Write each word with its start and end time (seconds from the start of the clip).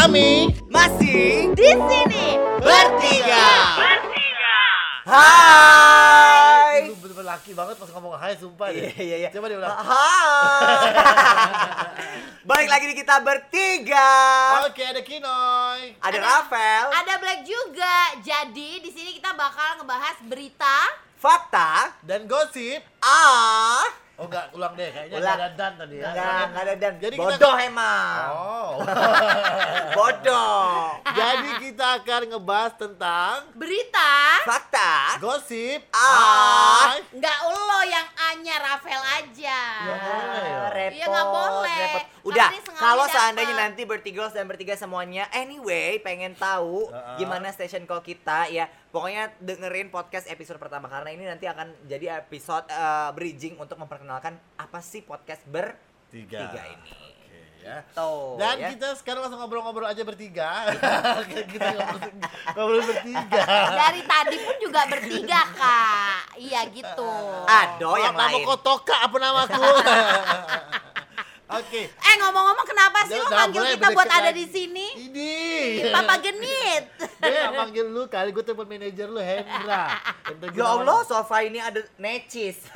Kami 0.00 0.48
Masih 0.72 1.52
Di 1.52 1.76
sini 1.76 2.32
bertiga. 2.56 3.52
Hai. 5.04 6.88
Lu 6.88 6.96
bener-bener 6.96 7.28
laki 7.28 7.52
banget 7.52 7.76
pas 7.76 7.84
ngomong 7.92 8.16
hai 8.16 8.32
sumpah 8.32 8.72
deh. 8.72 8.80
Iya 8.80 8.96
iya 8.96 9.16
iya. 9.18 9.28
Coba 9.28 9.52
diulang. 9.52 9.76
Hai. 9.76 10.88
Balik 12.48 12.68
lagi 12.72 12.88
di 12.88 12.96
kita 12.96 13.20
bertiga. 13.20 14.08
Oke, 14.64 14.80
ada 14.80 15.04
Kinoy. 15.04 15.92
Ada 16.00 16.08
Ada- 16.08 16.20
Rafael, 16.24 16.86
ada 16.96 17.14
Black 17.20 17.44
juga. 17.44 17.96
Jadi 18.24 18.80
di 18.80 18.88
sini 18.88 19.12
kita 19.12 19.36
bakal 19.36 19.84
ngebahas 19.84 20.16
berita. 20.24 20.96
Fakta, 21.20 21.92
Dan 22.00 22.24
gosip. 22.24 22.80
ah, 23.04 23.84
Oh 24.20 24.28
enggak, 24.28 24.52
ulang 24.52 24.76
deh. 24.76 24.92
Kayaknya 24.92 25.16
Ulang. 25.16 25.38
ada 25.40 25.48
dan 25.56 25.72
tadi 25.80 25.96
ya. 25.96 26.12
enggak, 26.12 26.28
enggak 26.44 26.62
ada 26.68 26.74
dan 26.76 26.92
Jadi 27.00 27.16
kita- 27.16 27.24
bodoh 27.24 27.56
emang. 27.56 28.24
Oh. 28.36 28.70
Bodoh. 29.96 30.68
Jadi 31.10 31.50
kita 31.64 31.86
akan 31.98 32.20
ngebahas 32.28 32.72
tentang 32.76 33.34
Berita. 33.56 34.12
Fakta, 34.44 35.16
gosip. 35.18 35.88
Ah. 35.96 36.92
Hai. 36.92 37.00
Nggak 37.16 37.38
lo 37.48 37.80
yang 37.80 38.08
Anya 38.28 38.56
Rafael 38.60 39.02
aja. 39.24 39.60
Boleh 39.88 40.44
ya? 40.44 40.68
repot. 40.68 40.96
Iya, 41.00 41.04
nggak 41.08 41.28
boleh. 41.32 41.80
repot. 41.80 42.04
Udah, 42.20 42.48
kalau 42.80 43.04
seandainya 43.06 43.54
nanti 43.54 43.84
bertiga 43.84 44.32
dan 44.32 44.48
bertiga 44.48 44.72
semuanya 44.74 45.28
anyway 45.30 46.00
pengen 46.00 46.32
tahu 46.32 46.88
Uh-uh. 46.88 47.16
gimana 47.20 47.52
station 47.52 47.84
call 47.84 48.00
kita 48.00 48.48
ya. 48.48 48.66
Pokoknya 48.90 49.30
dengerin 49.38 49.92
podcast 49.92 50.26
episode 50.26 50.58
pertama 50.58 50.88
karena 50.88 51.12
ini 51.12 51.24
nanti 51.28 51.46
akan 51.46 51.86
jadi 51.86 52.24
episode 52.24 52.66
eh, 52.66 53.10
bridging 53.14 53.60
untuk 53.60 53.78
memperkenalkan 53.78 54.34
apa 54.56 54.80
sih 54.80 55.04
podcast 55.04 55.44
bertiga 55.46 56.48
Tiga. 56.50 56.62
ini. 56.66 56.90
Oke, 56.90 57.38
ya. 57.62 57.84
Tuh, 57.92 58.34
Dan 58.40 58.56
ya. 58.58 58.68
kita 58.74 58.96
sekarang 58.98 59.28
langsung 59.28 59.38
ngobrol-ngobrol 59.38 59.86
aja 59.86 60.02
bertiga. 60.02 60.74
kita 61.52 61.70
ngobrol, 61.76 62.10
ngobrol 62.56 62.82
bertiga. 62.82 63.44
Dari 63.78 64.02
tadi 64.02 64.36
pun 64.40 64.56
juga 64.58 64.80
bertiga 64.88 65.40
kak. 65.54 66.40
Iya 66.40 66.60
gitu. 66.72 67.12
Aduh, 67.46 67.94
yang 68.00 68.16
lain. 68.16 68.42
Kotoka 68.42 68.96
apa 69.06 69.16
namaku? 69.20 69.62
Oke. 71.50 71.82
Eh 71.90 72.14
ngomong-ngomong 72.22 72.66
kenapa 72.66 73.02
sih 73.10 73.18
lo 73.18 73.26
manggil 73.26 73.62
kita 73.74 73.88
buat 73.90 74.06
ada 74.06 74.30
di 74.30 74.46
sini? 74.46 74.86
Ini. 75.10 75.34
Papa 75.90 76.14
genit. 76.22 76.84
Dia 77.26 77.50
manggil 77.50 77.90
lu 77.90 78.06
kali 78.06 78.30
gue 78.30 78.44
telepon 78.46 78.70
manajer 78.70 79.10
lu 79.10 79.18
Hendra. 79.18 79.98
Ya. 80.54 80.62
Allah, 80.62 81.02
sofa 81.02 81.42
ini 81.42 81.58
ada 81.58 81.82
necis. 81.98 82.62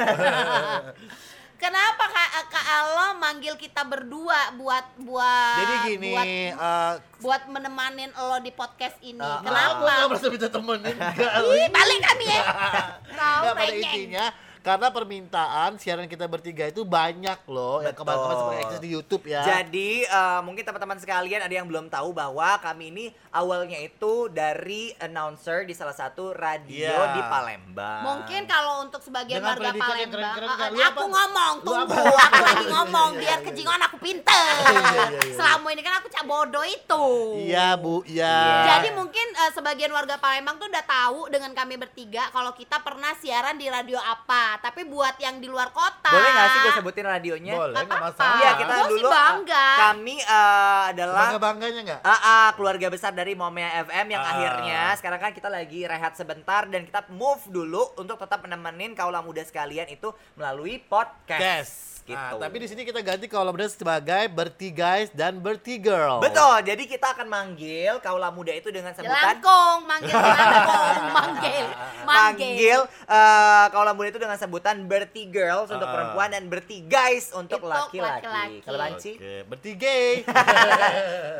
Kenapa 1.55 2.05
kak, 2.11 2.51
kak 2.51 2.67
Alo 2.67 3.17
manggil 3.17 3.55
kita 3.57 3.87
berdua 3.87 4.53
buat 4.59 4.85
buat 5.01 5.57
Jadi 5.65 5.75
gini, 5.97 6.13
buat, 6.13 6.27
eh 6.27 6.93
buat 7.25 7.43
menemanin 7.49 8.11
lo 8.13 8.37
di 8.43 8.53
podcast 8.53 8.99
ini? 9.01 9.23
Ah, 9.23 9.41
Gue 9.41 9.49
gak 9.49 9.73
Kenapa? 9.81 10.11
merasa 10.13 10.29
bisa 10.29 10.49
temenin. 10.53 10.93
Ih, 10.93 11.69
balik 11.73 12.01
kami 12.05 12.25
ya. 12.27 12.43
Kau 13.17 13.41
Nggak, 13.49 13.55
pada 13.57 13.73
intinya 13.81 14.27
karena 14.65 14.89
permintaan 14.89 15.77
siaran 15.77 16.09
kita 16.09 16.25
bertiga 16.25 16.65
itu 16.65 16.89
banyak 16.89 17.37
loh 17.53 17.85
yang 17.85 17.93
Betul. 17.93 18.01
kemarin-kemarin 18.01 18.41
sempat 18.41 18.63
eksis 18.65 18.81
di 18.81 18.91
YouTube 18.97 19.25
ya. 19.29 19.43
Jadi 19.45 19.91
eh, 20.09 20.41
mungkin 20.41 20.65
teman-teman 20.65 20.97
sekalian 20.97 21.45
ada 21.45 21.53
yang 21.53 21.69
belum 21.69 21.93
tahu 21.93 22.17
bahwa 22.17 22.57
kami 22.65 22.89
ini 22.89 23.05
awalnya 23.29 23.77
itu 23.77 24.33
dari 24.33 24.97
announcer 24.97 25.69
di 25.69 25.77
salah 25.77 25.93
satu 25.93 26.33
radio 26.33 26.89
Iya. 26.89 27.13
di 27.13 27.21
Palembang. 27.29 28.01
Mungkin 28.09 28.49
kalau 28.49 28.81
untuk 28.81 29.05
sebagian 29.05 29.45
Dengan 29.45 29.53
warga 29.53 29.69
yang 29.69 29.77
Palembang, 29.77 30.17
keren-keren, 30.17 30.49
ah, 30.49 30.57
kan? 30.57 30.71
Lu 30.73 30.81
aku 30.81 30.89
apa? 31.05 31.13
ngomong, 31.13 31.55
tunggu, 31.61 32.05
aku 33.05 33.13
lagi 33.15 33.21
ngomong 33.21 33.21
biar 33.21 33.39
kejingan 33.45 33.81
aku 33.83 33.97
pinter. 33.99 34.45
Iya, 34.55 34.71
iya, 34.73 35.21
iya. 35.21 35.35
Selama 35.35 35.69
ini 35.69 35.83
kan 35.83 35.95
aku 35.99 36.09
cak 36.09 36.25
bodoh 36.25 36.65
itu. 36.65 37.05
Iya 37.45 37.69
bu, 37.77 38.01
iya. 38.07 38.37
Jadi 38.67 38.89
mungkin 38.93 39.27
eh, 39.31 39.51
sebagian 39.53 39.91
warga 39.91 40.17
Palembang 40.17 40.57
tuh 40.57 40.67
udah 40.67 40.85
tahu 40.85 41.21
dengan 41.29 41.53
kami 41.53 41.77
bertiga 41.77 42.31
kalau 42.31 42.53
kita 42.53 42.81
pernah 42.81 43.13
siaran 43.15 43.55
di 43.55 43.69
radio 43.69 43.99
apa. 43.99 44.57
Tapi 44.61 44.85
buat 44.85 45.17
yang 45.19 45.39
di 45.39 45.47
luar 45.47 45.71
kota. 45.71 46.11
boleh 46.11 46.31
nggak 46.31 46.49
sih 46.49 46.59
gue 46.61 46.73
sebutin 46.75 47.05
radionya? 47.05 47.53
boleh 47.55 47.77
Nggak 47.77 48.01
masalah. 48.03 48.37
Iya 48.37 48.51
kita 48.57 48.73
Gua 48.73 48.83
sih 48.83 48.93
dulu 48.95 49.09
bangga. 49.11 49.67
eh, 49.67 49.79
kami 49.83 50.17
eh, 50.19 50.83
adalah 50.91 51.21
Bangga 51.21 51.39
bangganya 51.39 51.81
nggak? 51.83 52.01
Ah, 52.03 52.13
ah, 52.17 52.49
keluarga 52.55 52.87
besar 52.89 53.13
dari 53.13 53.33
Momea 53.35 53.85
FM 53.85 54.07
yang 54.09 54.23
Ah. 54.23 54.33
akhirnya 54.33 54.81
sekarang 54.97 55.21
kan 55.21 55.33
kita 55.33 55.49
lagi 55.49 55.85
rehat 55.85 56.15
sebentar 56.15 56.65
dan 56.67 56.85
kita 56.85 57.05
move 57.11 57.43
dulu 57.47 57.93
untuk 57.97 58.17
tetap 58.17 58.41
menemenin 58.41 58.95
kaula 58.95 59.21
muda 59.21 59.43
sekalian 59.43 59.87
itu 59.87 60.09
melalui 60.35 60.81
podcast. 60.81 61.41
Yes. 61.41 61.71
Gitu. 62.05 62.21
Nah, 62.21 62.37
tapi 62.37 62.61
di 62.61 62.69
sini 62.69 62.85
kita 62.85 63.01
ganti 63.01 63.25
kalau 63.33 63.49
benar 63.49 63.73
sebagai 63.73 64.29
berti 64.29 64.69
guys 64.69 65.09
dan 65.17 65.41
berti 65.41 65.81
girl. 65.81 66.21
Betul, 66.21 66.61
jadi 66.61 66.85
kita 66.85 67.17
akan 67.17 67.33
manggil 67.33 67.97
kaula 68.05 68.29
muda 68.29 68.53
itu 68.53 68.69
dengan 68.69 68.93
sebutan 68.93 69.41
Jelangkung, 69.41 69.89
manggil 69.89 70.13
jelangkung, 70.13 70.97
manggil, 71.17 71.65
eh 73.05 73.67
kaula 73.69 73.93
muda 73.93 74.09
itu 74.09 74.19
dengan 74.19 74.37
sebutan 74.37 74.85
berti 74.85 75.27
girls 75.27 75.69
untuk 75.69 75.85
Ah. 75.85 75.93
perempuan 75.93 76.29
dan 76.31 76.45
berti 76.47 76.81
guys 76.83 77.31
untuk 77.33 77.61
laki-laki. 77.63 78.63
Kalau 78.63 78.79
banci 78.79 79.13
berti 79.45 79.71
gay. 79.75 80.13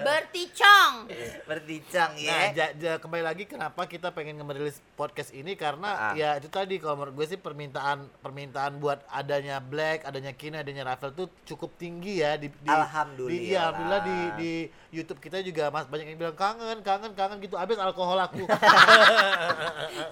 Berticong. 0.03 0.93
berti 1.51 1.77
cang 1.87 2.13
Nah, 2.15 2.21
ya. 2.51 2.53
ja- 2.53 2.75
ja- 2.75 2.99
kembali 2.99 3.23
lagi 3.23 3.45
kenapa 3.45 3.85
kita 3.85 4.11
pengen 4.11 4.37
ngerilis 4.37 4.79
podcast 4.95 5.31
ini 5.31 5.55
karena 5.55 5.91
Ah. 5.91 6.15
ya 6.15 6.37
itu 6.37 6.49
tadi 6.49 6.77
kalau 6.77 6.97
menurut 6.97 7.15
gue 7.15 7.27
sih 7.29 7.39
permintaan 7.39 8.07
permintaan 8.21 8.77
buat 8.77 9.03
adanya 9.09 9.59
Black, 9.61 10.05
adanya 10.05 10.33
Kina, 10.33 10.61
adanya 10.61 10.85
Rafael 10.87 11.13
tuh 11.13 11.29
cukup 11.45 11.75
tinggi 11.75 12.21
ya 12.21 12.35
di, 12.35 12.49
di 12.51 12.69
Alhamdulillah. 12.69 13.33
Di, 13.35 13.47
iya, 13.47 13.61
alhamdulillah 13.65 14.03
di 14.03 14.17
di 14.35 14.53
YouTube 14.93 15.19
kita 15.19 15.41
juga 15.41 15.69
Mas 15.69 15.85
banyak 15.85 16.07
yang 16.07 16.19
bilang 16.19 16.35
kangen, 16.35 16.79
kangen, 16.81 17.13
kangen 17.13 17.39
gitu. 17.41 17.55
Habis 17.55 17.79
alkohol 17.79 18.19
aku. 18.19 18.45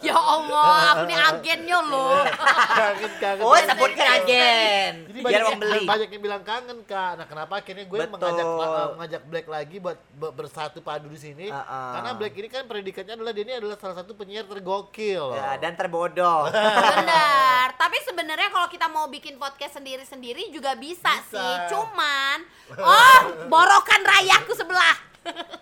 Ya 0.02 0.14
Allah, 0.14 0.51
aku 0.58 1.02
nih 1.08 1.18
agennya 1.18 1.78
loh. 1.80 2.20
kangen, 2.26 3.12
kangen. 3.16 3.42
Oh, 3.44 3.52
kangen. 3.52 3.68
sebutkan 3.70 4.06
agen. 4.20 4.92
Jadi 5.08 5.18
Biar 5.18 5.26
banyak, 5.26 5.42
orang 5.42 5.60
beli. 5.60 5.72
yang, 5.72 5.88
banyak 5.88 6.08
yang 6.12 6.22
bilang 6.22 6.42
kangen 6.42 6.78
kak. 6.84 7.12
Nah 7.16 7.26
kenapa 7.26 7.52
akhirnya 7.60 7.84
gue 7.86 7.98
Betul. 7.98 8.12
mengajak 8.12 8.46
uh, 8.46 8.88
mengajak 8.96 9.22
Black 9.28 9.46
lagi 9.46 9.76
buat 9.78 9.98
be- 10.12 10.34
bersatu 10.34 10.78
padu 10.80 11.06
di 11.08 11.20
sini? 11.20 11.46
Ah, 11.48 11.62
ah. 11.64 11.92
Karena 11.96 12.10
Black 12.18 12.34
ini 12.36 12.48
kan 12.50 12.62
predikatnya 12.66 13.14
adalah 13.14 13.32
dia 13.32 13.44
ini 13.44 13.54
adalah 13.56 13.76
salah 13.78 13.96
satu 13.96 14.12
penyiar 14.12 14.44
tergokil. 14.44 15.32
Ya, 15.32 15.56
dan 15.56 15.78
terbodoh. 15.78 16.50
Benar. 16.98 17.78
Tapi 17.78 17.96
sebenarnya 18.04 18.48
kalau 18.50 18.68
kita 18.68 18.86
mau 18.90 19.06
bikin 19.06 19.38
podcast 19.38 19.78
sendiri-sendiri 19.78 20.50
juga 20.50 20.74
bisa, 20.74 21.08
Bisa. 21.22 21.30
sih. 21.30 21.52
Cuman, 21.70 22.42
oh, 22.78 23.20
borokan 23.46 24.02
rayaku 24.02 24.52
sebelah. 24.54 24.96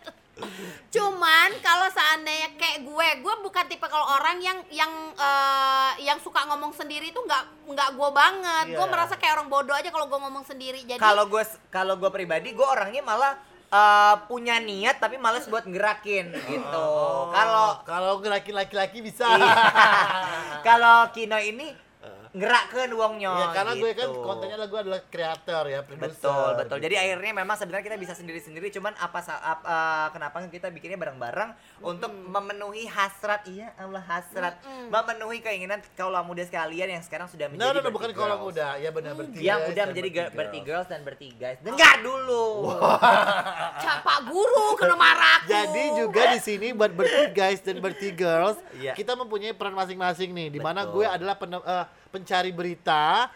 Cuman 0.91 1.49
kalau 1.63 1.87
seandainya 1.89 2.51
kayak 2.59 2.83
gue, 2.83 3.09
gue 3.23 3.35
bukan 3.41 3.65
tipe 3.69 3.87
kalau 3.87 4.19
orang 4.19 4.43
yang 4.43 4.59
yang 4.69 4.91
eh, 5.15 5.91
yang 6.03 6.19
suka 6.19 6.43
ngomong 6.51 6.75
sendiri 6.75 7.09
itu 7.09 7.21
nggak 7.21 7.69
nggak 7.71 7.89
gue 7.95 8.11
banget. 8.11 8.65
Gue 8.75 8.87
Iya. 8.87 8.93
merasa 8.93 9.15
kayak 9.15 9.39
orang 9.39 9.49
bodoh 9.49 9.77
aja 9.77 9.89
kalau 9.89 10.07
gue 10.11 10.19
ngomong 10.19 10.45
sendiri. 10.45 10.83
Jadi 10.83 10.99
kalau 10.99 11.31
gue 11.31 11.43
kalau 11.69 11.95
gue 11.95 12.11
pribadi 12.11 12.51
gue 12.51 12.67
orangnya 12.67 13.03
malah 13.05 13.33
eh, 13.71 14.17
punya 14.27 14.59
niat 14.59 14.99
tapi 14.99 15.15
males 15.17 15.47
buat 15.47 15.63
ngerakin 15.63 16.35
gitu 16.35 16.87
kalau 17.31 17.79
kalau 17.87 18.19
laki 18.19 18.51
laki-laki 18.51 18.99
bisa. 18.99 19.31
Iya. 19.31 19.55
kalau 20.67 21.07
Kino 21.15 21.39
ini 21.39 21.90
ngerakkan 22.33 22.87
uangnya 22.89 23.33
Ya 23.33 23.47
karena 23.53 23.73
gue 23.75 23.91
kan 23.93 24.07
gitu. 24.07 24.23
kontennya 24.23 24.55
adalah 24.55 24.69
gue 24.69 24.81
adalah 24.81 25.01
kreator 25.05 25.65
ya, 25.67 25.81
produser. 25.83 26.07
betul 26.07 26.49
betul 26.55 26.77
gitu. 26.77 26.85
jadi 26.87 26.95
akhirnya 26.97 27.33
memang 27.37 27.57
sebenarnya 27.57 27.85
kita 27.85 27.99
bisa 27.99 28.15
sendiri 28.15 28.39
sendiri 28.39 28.71
cuman 28.71 28.95
apa 28.95 29.19
eh, 29.19 30.07
kenapa 30.11 30.37
kita 30.47 30.69
bikinnya 30.69 30.95
bareng-bareng 30.97 31.51
untuk 31.81 32.07
memenuhi 32.09 32.87
hasrat 32.87 33.43
iya 33.45 33.75
Allah 33.75 33.99
hasrat 34.01 34.59
Mm-mm. 34.61 34.89
memenuhi 34.89 35.39
keinginan 35.41 35.83
kaula 35.93 36.23
muda 36.23 36.43
sekalian 36.43 36.87
yang 36.89 37.03
sekarang 37.03 37.27
sudah 37.27 37.47
menjadi 37.47 37.59
Nah, 37.61 37.69
no, 37.69 37.77
no, 37.77 37.83
berti 37.83 37.93
bukan 37.93 38.09
girls. 38.09 38.21
kalau 38.21 38.37
muda, 38.41 38.69
ya 38.77 38.91
benar 38.91 39.13
bertiga. 39.13 39.43
yang 39.43 39.59
udah 39.65 39.85
menjadi 39.85 40.09
berti 40.31 40.59
girls 40.61 40.87
dan 40.87 41.01
berti 41.03 41.27
guys 41.35 41.59
dengar 41.61 41.97
dulu 41.99 42.45
Cak, 43.77 43.97
Pak 44.01 44.19
Guru 44.25 44.77
kena 44.77 44.95
marah. 44.95 45.39
Jadi 45.43 45.85
juga 45.97 46.31
di 46.31 46.41
sini 46.41 46.71
buat 46.71 46.93
berti 46.93 47.33
guys 47.33 47.59
dan 47.59 47.81
berti 47.81 48.13
girls, 48.13 48.55
Iya. 48.73 48.93
kita 48.93 49.13
mempunyai 49.15 49.51
peran 49.51 49.73
masing-masing 49.73 50.31
nih. 50.31 50.49
Di 50.49 50.61
mana 50.61 50.85
gue 50.85 51.03
adalah 51.03 51.35
pene- 51.35 51.61
eh, 51.61 51.85
pencari 52.11 52.51
berita. 52.51 53.31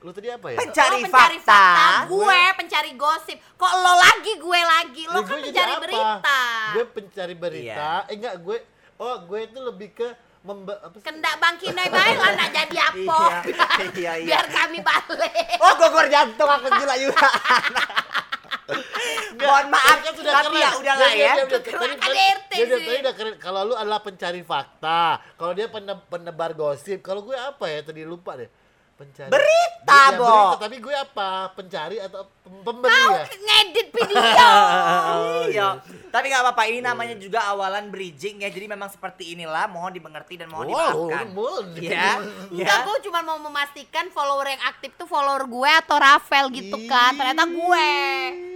Lu 0.00 0.10
tadi 0.10 0.32
apa 0.32 0.48
ya? 0.48 0.56
Pencari 0.56 0.96
Lo 0.96 1.04
pencari 1.04 1.36
fakta. 1.36 1.60
fakta, 1.60 2.08
gue 2.08 2.40
pencari 2.56 2.90
gosip. 2.96 3.36
Kok 3.52 3.72
lo 3.76 3.92
lagi 3.94 4.32
gue 4.34 4.60
lagi? 4.64 5.02
Lo 5.04 5.12
Ya, 5.12 5.20
kan 5.20 5.28
gue 5.28 5.44
pencari 5.44 5.72
apa? 5.72 5.82
berita. 5.82 6.40
Gue 6.72 6.84
pencari 6.88 7.34
berita. 7.36 7.90
Iya. 8.00 8.08
Eh 8.08 8.14
enggak, 8.16 8.34
gue 8.40 8.56
oh 8.96 9.16
gue 9.22 9.40
itu 9.44 9.58
lebih 9.60 9.88
ke 9.92 10.08
memba 10.40 10.80
apa 10.80 10.96
sih? 10.96 11.04
Kendak 11.04 11.36
Bang 11.36 11.60
Kinoi 11.60 11.84
baik 11.86 12.16
lah 12.16 12.32
nak 12.32 12.48
jadi 12.48 12.78
apa? 12.80 13.20
Iya, 13.44 13.60
iya, 13.92 14.12
iya. 14.16 14.26
Biar 14.26 14.46
kami 14.48 14.78
balik. 14.80 15.60
Oh, 15.60 15.72
gogor 15.76 16.08
jantung 16.08 16.48
aku 16.48 16.68
gila 16.72 16.96
juga. 16.96 17.28
Mohon 19.42 19.66
maaf, 19.68 19.96
kan 19.98 20.12
sudah 20.12 20.32
tapi 20.32 20.46
keren. 20.50 20.60
ya 20.60 20.70
udahlah 20.74 21.10
ya. 21.10 21.32
Keren 21.38 21.48
tadi- 21.80 21.98
tadi- 21.98 22.18
RT 22.30 22.50
dia- 22.50 22.66
dia- 22.66 22.76
sih. 22.76 22.86
tadi 22.86 22.98
udah 23.00 23.14
keren. 23.14 23.34
Kalau 23.36 23.60
lu 23.64 23.74
adalah 23.74 24.00
pencari 24.00 24.42
fakta, 24.42 25.02
kalau 25.34 25.52
dia 25.52 25.66
pene- 25.66 26.04
penebar 26.04 26.52
gosip, 26.52 27.00
kalau 27.00 27.22
gue 27.22 27.34
apa 27.34 27.64
ya? 27.66 27.80
Tadi 27.82 28.02
lupa 28.02 28.34
deh. 28.34 28.50
Pencari. 28.92 29.32
Berita, 29.32 30.00
Ya, 30.06 30.12
Bo. 30.12 30.28
berita, 30.28 30.60
tapi 30.60 30.76
gue 30.76 30.92
apa? 30.92 31.30
Pencari 31.50 31.96
atau 31.96 32.20
pem- 32.36 32.60
pemberi 32.60 32.92
Kau 32.92 33.08
ya? 33.10 33.24
ngedit 33.24 33.88
video. 33.96 34.48
Iya, 35.48 35.68
Tapi 36.10 36.24
nggak 36.28 36.42
apa-apa, 36.42 36.62
ini 36.66 36.80
namanya 36.80 37.16
juga 37.16 37.48
awalan 37.48 37.88
bridging 37.88 38.44
ya. 38.44 38.52
Jadi 38.52 38.68
memang 38.68 38.92
seperti 38.92 39.32
inilah, 39.32 39.64
mohon 39.66 39.88
dimengerti 39.88 40.36
dan 40.36 40.52
mohon 40.52 40.68
dimaafkan. 40.68 41.32
mau 41.32 41.64
Ya, 41.72 42.20
Enggak, 42.52 42.76
ya. 42.76 42.84
gue 42.84 42.96
cuma 43.02 43.24
mau 43.24 43.40
memastikan 43.40 44.12
follower 44.12 44.44
yang 44.50 44.62
aktif 44.66 44.92
tuh 44.94 45.08
follower 45.08 45.48
gue 45.48 45.70
atau 45.80 45.96
Rafael 45.96 46.52
gitu 46.52 46.76
kan. 46.84 47.16
Ternyata 47.16 47.48
gue. 47.48 47.88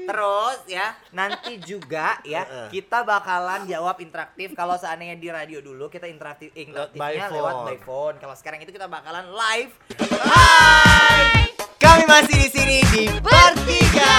Terus 0.04 0.58
ya, 0.68 0.92
nanti 1.16 1.56
juga 1.64 2.20
ya 2.28 2.68
kita 2.68 3.02
bakalan 3.08 3.64
jawab 3.64 3.96
interaktif. 4.04 4.52
Kalau 4.52 4.76
seandainya 4.76 5.16
di 5.16 5.28
radio 5.32 5.64
dulu 5.64 5.88
kita 5.88 6.04
interaktif 6.04 6.52
interaktifnya 6.52 7.32
By 7.32 7.32
lewat 7.32 7.54
by 7.64 7.78
phone. 7.80 8.16
Kalau 8.20 8.36
sekarang 8.36 8.60
itu 8.60 8.70
kita 8.70 8.84
bakalan 8.84 9.32
live. 9.32 9.72
Hai, 10.20 11.48
kami 11.80 12.04
masih 12.04 12.36
di 12.36 12.48
sini 12.52 12.78
di 12.92 13.04
bertiga. 13.24 14.16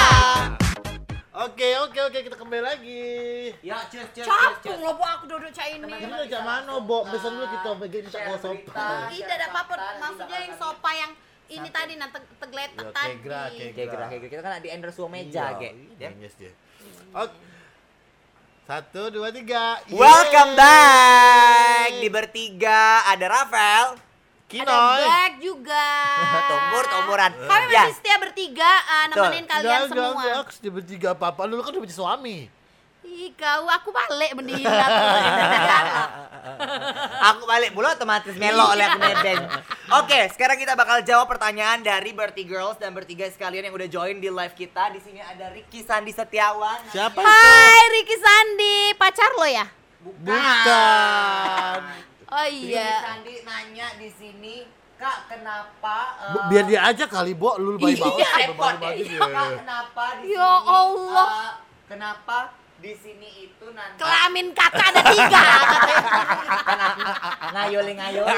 Oke, 1.35 1.77
oke, 1.83 1.99
oke, 2.09 2.19
kita 2.25 2.35
kembali 2.39 2.63
lagi. 2.63 3.11
Ya, 3.59 3.83
cheers, 3.91 4.07
cheers, 4.15 4.25
Capung 4.25 4.81
loh 4.81 4.95
bu 4.97 5.03
aku 5.03 5.27
duduk 5.27 5.51
cah 5.51 5.67
ini. 5.67 5.83
Ini 5.83 6.31
udah 6.31 6.41
mana, 6.41 6.79
Bo? 6.79 7.03
Pesan 7.05 7.35
dulu 7.37 7.45
kita 7.51 7.69
bagi 7.75 7.97
minta 8.01 8.19
berita. 8.39 8.87
Ih, 9.11 9.21
ada 9.21 9.47
apa 9.51 9.75
Maksudnya 9.99 10.39
yang 10.47 10.55
sopa 10.55 10.91
yang 10.95 11.11
ini 11.47 11.69
tadi 11.69 11.94
nanti 11.95 12.18
tegletak 12.36 12.81
Ya, 12.81 12.92
tadi. 12.92 13.12
kegra, 13.15 13.42
kegra. 13.47 13.71
Kayak 13.71 13.88
gerah, 13.88 14.07
kayak 14.07 14.21
gerah. 14.21 14.30
Kita 14.31 14.42
kan 14.44 14.62
di 14.62 14.69
endorse 14.69 14.95
suami 14.95 15.13
meja, 15.19 15.45
Iya, 15.53 15.69
iya, 15.95 16.09
yes, 16.18 16.33
dia. 16.36 16.51
Oke. 17.12 17.36
Satu, 18.65 19.01
dua, 19.09 19.30
tiga. 19.30 19.77
Welcome 19.88 20.57
back 20.57 21.89
di 21.95 22.09
bertiga 22.09 22.81
ada 23.06 23.25
Rafael, 23.27 23.94
Ada 23.94 24.01
Kinoy. 24.47 25.01
Black 25.01 25.33
juga. 25.39 25.86
Tombor, 26.50 26.83
tomboran. 26.88 27.31
Kami 27.36 27.65
Ya. 27.68 27.81
masih 27.83 27.95
setia 27.95 28.18
bertiga 28.18 28.71
uh, 28.83 29.06
nemenin 29.07 29.45
kalian 29.45 29.62
Enggak, 29.62 29.81
enggak, 29.86 29.89
semua. 29.92 30.09
enggak. 30.15 30.36
Aku 30.39 30.51
sudah 30.51 30.71
bertiga 30.71 31.07
apa-apa. 31.13 31.42
Lu 31.45 31.62
kan 31.62 31.71
udah 31.71 31.81
punya 31.81 31.94
suami. 31.95 32.38
Ih, 33.06 33.30
kau 33.34 33.66
aku 33.66 33.90
balik 33.90 34.34
mendilat. 34.34 34.90
Aku 37.25 37.46
balik 37.46 37.72
mulu 37.72 37.86
otomatis 37.86 38.34
melo 38.34 38.66
oleh 38.68 38.81
aku 38.84 38.98
nebeng. 38.98 39.42
Oke, 39.96 40.30
sekarang 40.30 40.57
kita 40.57 40.74
bakal 40.74 41.00
jawab 41.02 41.28
pertanyaan 41.28 41.80
dari 41.80 42.12
Berti 42.12 42.42
Girls 42.44 42.75
dan 42.75 42.92
bertiga 42.92 43.30
sekalian 43.30 43.63
yang 43.63 43.75
udah 43.75 43.86
join 43.86 44.18
di 44.18 44.28
live 44.28 44.54
kita. 44.54 44.90
Di 44.90 45.00
sini 45.00 45.22
ada 45.22 45.50
Ricky 45.50 45.81
Sandi 45.81 46.10
Setiawan. 46.10 46.81
Siapa 46.90 47.13
itu? 47.16 47.25
Hai 47.25 47.81
Ricky 47.94 48.18
Sandi, 48.18 48.78
pacar 48.96 49.30
lo 49.31 49.46
ya? 49.46 49.66
Bukan. 50.02 51.80
Oh 52.25 52.42
Ricky 52.44 52.74
iya. 52.74 53.06
Sandi 53.06 53.34
nanya 53.42 53.88
di 53.96 54.10
sini, 54.12 54.56
Kak, 54.96 55.30
kenapa 55.30 55.98
Bu, 56.31 56.40
biar 56.50 56.66
dia 56.66 56.81
aja 56.84 57.06
kali, 57.06 57.34
Bo. 57.34 57.54
Lu 57.56 57.78
bayi 57.78 57.94
bawa 57.96 58.18
Iya, 58.18 58.30
repot 58.44 58.74
dia. 58.81 59.22
Kak, 59.22 59.50
kenapa 59.62 60.04
di 60.18 60.34
Ya 60.34 60.50
sini? 60.57 60.68
Allah. 60.68 61.30
eh, 61.30 61.52
kenapa 61.86 62.38
di 62.85 62.93
sini 62.93 63.49
itu 63.49 63.65
nanti 63.73 63.97
Kelamin 63.97 64.53
kakak 64.53 64.93
ada 64.93 65.01
tiga. 65.09 65.41
kan 66.61 66.77
ngayole 67.49 67.91
ngayole 67.97 68.29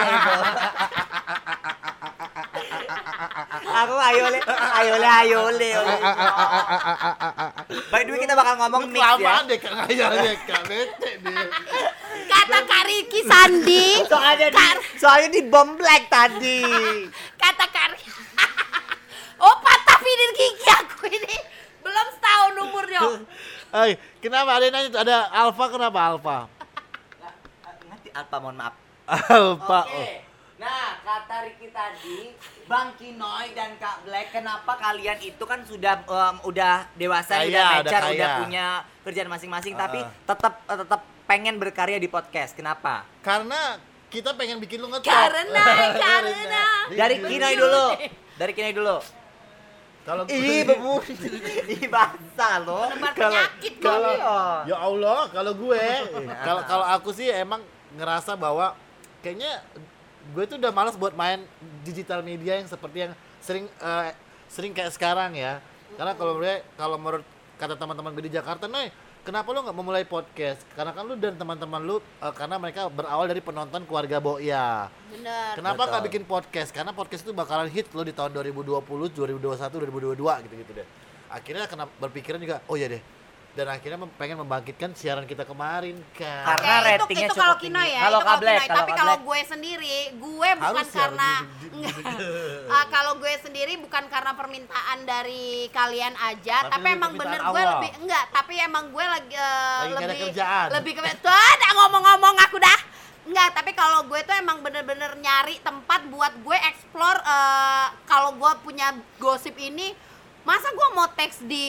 aku 3.68 3.94
ngayole 3.94 4.40
ngayole 4.40 5.04
ngayole 5.06 5.72
by 7.92 8.02
the 8.08 8.12
way 8.16 8.20
kita 8.24 8.34
bakal 8.34 8.56
ngomong 8.56 8.88
mix 8.88 9.04
ya 9.04 9.12
kelamaan 9.20 9.44
deh, 9.46 9.58
Kak 9.60 9.72
Ngayal 9.76 10.12
deh, 10.16 10.36
Kak. 10.48 10.62
Bete 10.64 11.12
dia. 11.20 11.44
Kata 12.28 12.60
Kak 12.64 12.84
Ricky 12.88 13.22
Sandi. 13.28 13.86
soalnya 14.08 14.48
di 14.48 14.64
soalnya 14.96 15.30
di 15.30 15.42
bom 15.44 15.76
black 15.76 16.08
tadi 16.08 16.64
Kata 17.36 17.66
Kak 17.68 17.86
Ri- 17.92 18.16
Oh 19.38 19.56
patah 19.60 20.00
video 20.00 20.30
gigi 20.34 20.66
aku 20.72 21.06
ini. 21.06 21.38
Belum 21.86 22.08
setahun 22.10 22.54
umurnya. 22.58 23.02
Hai, 23.68 24.00
kenapa 24.24 24.56
ada 24.56 24.64
yang 24.64 24.76
nanya 24.76 24.90
tuh? 24.90 25.02
Ada 25.04 25.18
Alfa 25.28 25.66
kenapa 25.68 26.00
Alfa? 26.00 26.40
nanti 27.88 28.10
apa 28.12 28.36
mohon 28.40 28.56
maaf 28.56 28.74
Alfa. 29.08 29.82
Oke. 29.88 29.96
Oh. 29.96 30.10
Nah, 30.58 30.98
kata 31.06 31.46
Ricky 31.46 31.70
tadi, 31.70 32.34
Bang 32.66 32.98
Kinoy 32.98 33.54
dan 33.54 33.78
Kak 33.78 34.10
Black, 34.10 34.34
kenapa 34.34 34.74
kalian 34.74 35.22
itu 35.22 35.44
kan 35.46 35.62
sudah 35.62 36.02
em, 36.02 36.36
udah 36.42 36.90
dewasa, 36.98 37.46
Kaya, 37.46 37.46
udah 37.46 37.62
udah 37.62 37.78
mature, 37.86 38.02
kaya. 38.02 38.16
udah 38.18 38.30
punya 38.42 38.66
kerjaan 39.06 39.30
masing-masing, 39.30 39.74
tapi 39.78 40.02
Uh-uh. 40.02 40.26
tetap 40.26 40.54
eh, 40.66 40.78
tetap 40.82 41.02
pengen 41.30 41.62
berkarya 41.62 42.02
di 42.02 42.10
podcast. 42.10 42.58
Kenapa? 42.58 43.06
Karena 43.22 43.78
kita 44.10 44.34
pengen 44.34 44.58
bikin 44.58 44.82
lu 44.82 44.90
ngetop. 44.90 45.06
Karena, 45.06 45.66
karena. 46.02 46.66
Dari 46.90 47.16
Kinoy 47.22 47.54
dulu. 47.54 47.86
Dari 48.42 48.52
Kinoy 48.58 48.74
dulu. 48.74 48.98
Kalau 50.08 50.24
Ih, 50.32 50.64
bebu. 50.64 51.04
Ih, 51.68 51.84
basah 51.92 52.64
loh. 52.64 52.88
Menebar 52.96 53.12
Kalau- 53.12 53.52
kalau 53.84 54.12
kok. 54.16 54.60
ya 54.66 54.78
Allah, 54.80 55.20
kalau 55.28 55.52
gue, 55.54 55.84
kalau 56.48 56.62
kalau 56.64 56.86
aku 56.88 57.12
sih 57.12 57.28
emang 57.28 57.60
ngerasa 57.92 58.40
bahwa 58.40 58.72
kayaknya 59.20 59.60
gue 60.32 60.44
tuh 60.48 60.56
udah 60.56 60.72
malas 60.72 60.96
buat 60.96 61.12
main 61.12 61.44
digital 61.84 62.24
media 62.24 62.56
yang 62.56 62.72
seperti 62.72 63.04
yang 63.04 63.14
sering 63.44 63.68
eh, 63.68 64.16
sering 64.48 64.72
kayak 64.72 64.96
sekarang 64.96 65.36
ya. 65.36 65.60
Karena 66.00 66.16
kalau 66.16 66.40
gue 66.40 66.56
kalau 66.80 66.96
menurut 66.96 67.28
kata 67.60 67.76
teman-teman 67.76 68.16
gue 68.16 68.32
di 68.32 68.34
Jakarta, 68.34 68.64
Noy, 68.66 68.88
kenapa 69.28 69.52
lu 69.52 69.60
nggak 69.60 69.76
memulai 69.76 70.08
podcast? 70.08 70.64
Karena 70.72 70.96
kan 70.96 71.04
lu 71.04 71.20
dan 71.20 71.36
teman-teman 71.36 71.84
lu 71.84 72.00
eh, 72.00 72.32
karena 72.32 72.56
mereka 72.56 72.88
berawal 72.88 73.28
dari 73.28 73.44
penonton 73.44 73.84
keluarga 73.84 74.24
Boya. 74.24 74.88
Bener. 75.12 75.60
Kenapa 75.60 75.84
nggak 75.84 76.04
bikin 76.08 76.24
podcast? 76.24 76.72
Karena 76.72 76.96
podcast 76.96 77.28
itu 77.28 77.36
bakalan 77.36 77.68
hit 77.68 77.92
lo 77.92 78.08
di 78.08 78.16
tahun 78.16 78.32
2020, 78.32 78.88
2021, 79.12 80.16
2022 80.16 80.44
gitu-gitu 80.48 80.72
deh. 80.72 80.88
Akhirnya 81.28 81.68
kena 81.68 81.92
berpikiran 82.00 82.40
juga, 82.40 82.64
oh 82.72 82.80
iya 82.80 82.88
deh. 82.88 83.04
Dan 83.58 83.68
akhirnya 83.68 83.98
mem- 83.98 84.14
pengen 84.14 84.38
membangkitkan 84.38 84.94
siaran 84.94 85.26
kita 85.26 85.42
kemarin 85.42 85.98
kan. 86.14 86.46
Karena 86.46 86.62
Oke, 86.78 86.78
itu, 86.78 87.02
ratingnya 87.02 87.26
itu 87.26 87.34
cukup 87.34 87.42
kalau 87.42 87.56
tinggi. 87.58 87.74
Kino 87.74 87.82
ya, 87.82 88.02
Kalau 88.06 88.20
itu 88.20 88.22
kalau 88.22 88.38
Kablek, 88.38 88.60
kalau 88.62 88.78
Tapi 88.78 88.92
kalau 88.94 89.16
gue 89.18 89.40
sendiri, 89.42 89.98
gue 90.14 90.50
bukan 90.54 90.68
Harus 90.70 90.88
ya, 90.88 90.94
karena. 90.94 91.32
Ah, 92.70 92.86
kalau 92.94 93.14
gue 93.18 93.34
sendiri 93.42 93.74
bukan 93.82 94.04
karena 94.06 94.32
permintaan 94.38 94.98
dari 95.04 95.46
kalian 95.74 96.14
aja, 96.16 96.70
Tapi 96.70 96.74
tapi, 96.78 96.88
emang 96.94 97.12
bener 97.18 97.42
gue 97.42 97.50
awal. 97.58 97.72
lebih 97.82 97.92
enggak, 97.98 98.26
tapi 98.30 98.54
emang 98.62 98.86
gue 98.94 99.06
lagi, 99.10 99.34
eh, 99.34 99.82
Lagi 99.90 100.06
lebih 100.06 100.20
kerjaan. 100.30 100.68
lebih 100.78 100.92
ke 100.94 101.02
tuh 101.18 101.34
ngomong-ngomong 101.74 102.36
aku 102.38 102.58
dah. 102.62 102.80
Enggak, 103.28 103.50
tapi 103.58 103.72
kalau 103.74 104.06
gue 104.06 104.22
tuh 104.22 104.38
emang 104.38 104.62
bener-bener 104.62 105.18
nyari 105.18 105.60
tempat 105.60 106.06
buat 106.08 106.32
gue 106.46 106.58
explore 106.70 107.20
eh, 107.26 107.86
kalau 108.06 108.38
gue 108.38 108.52
punya 108.62 108.94
gosip 109.18 109.58
ini 109.58 109.98
Masa 110.48 110.72
gue 110.72 110.88
mau 110.94 111.04
teks 111.12 111.44
di 111.44 111.68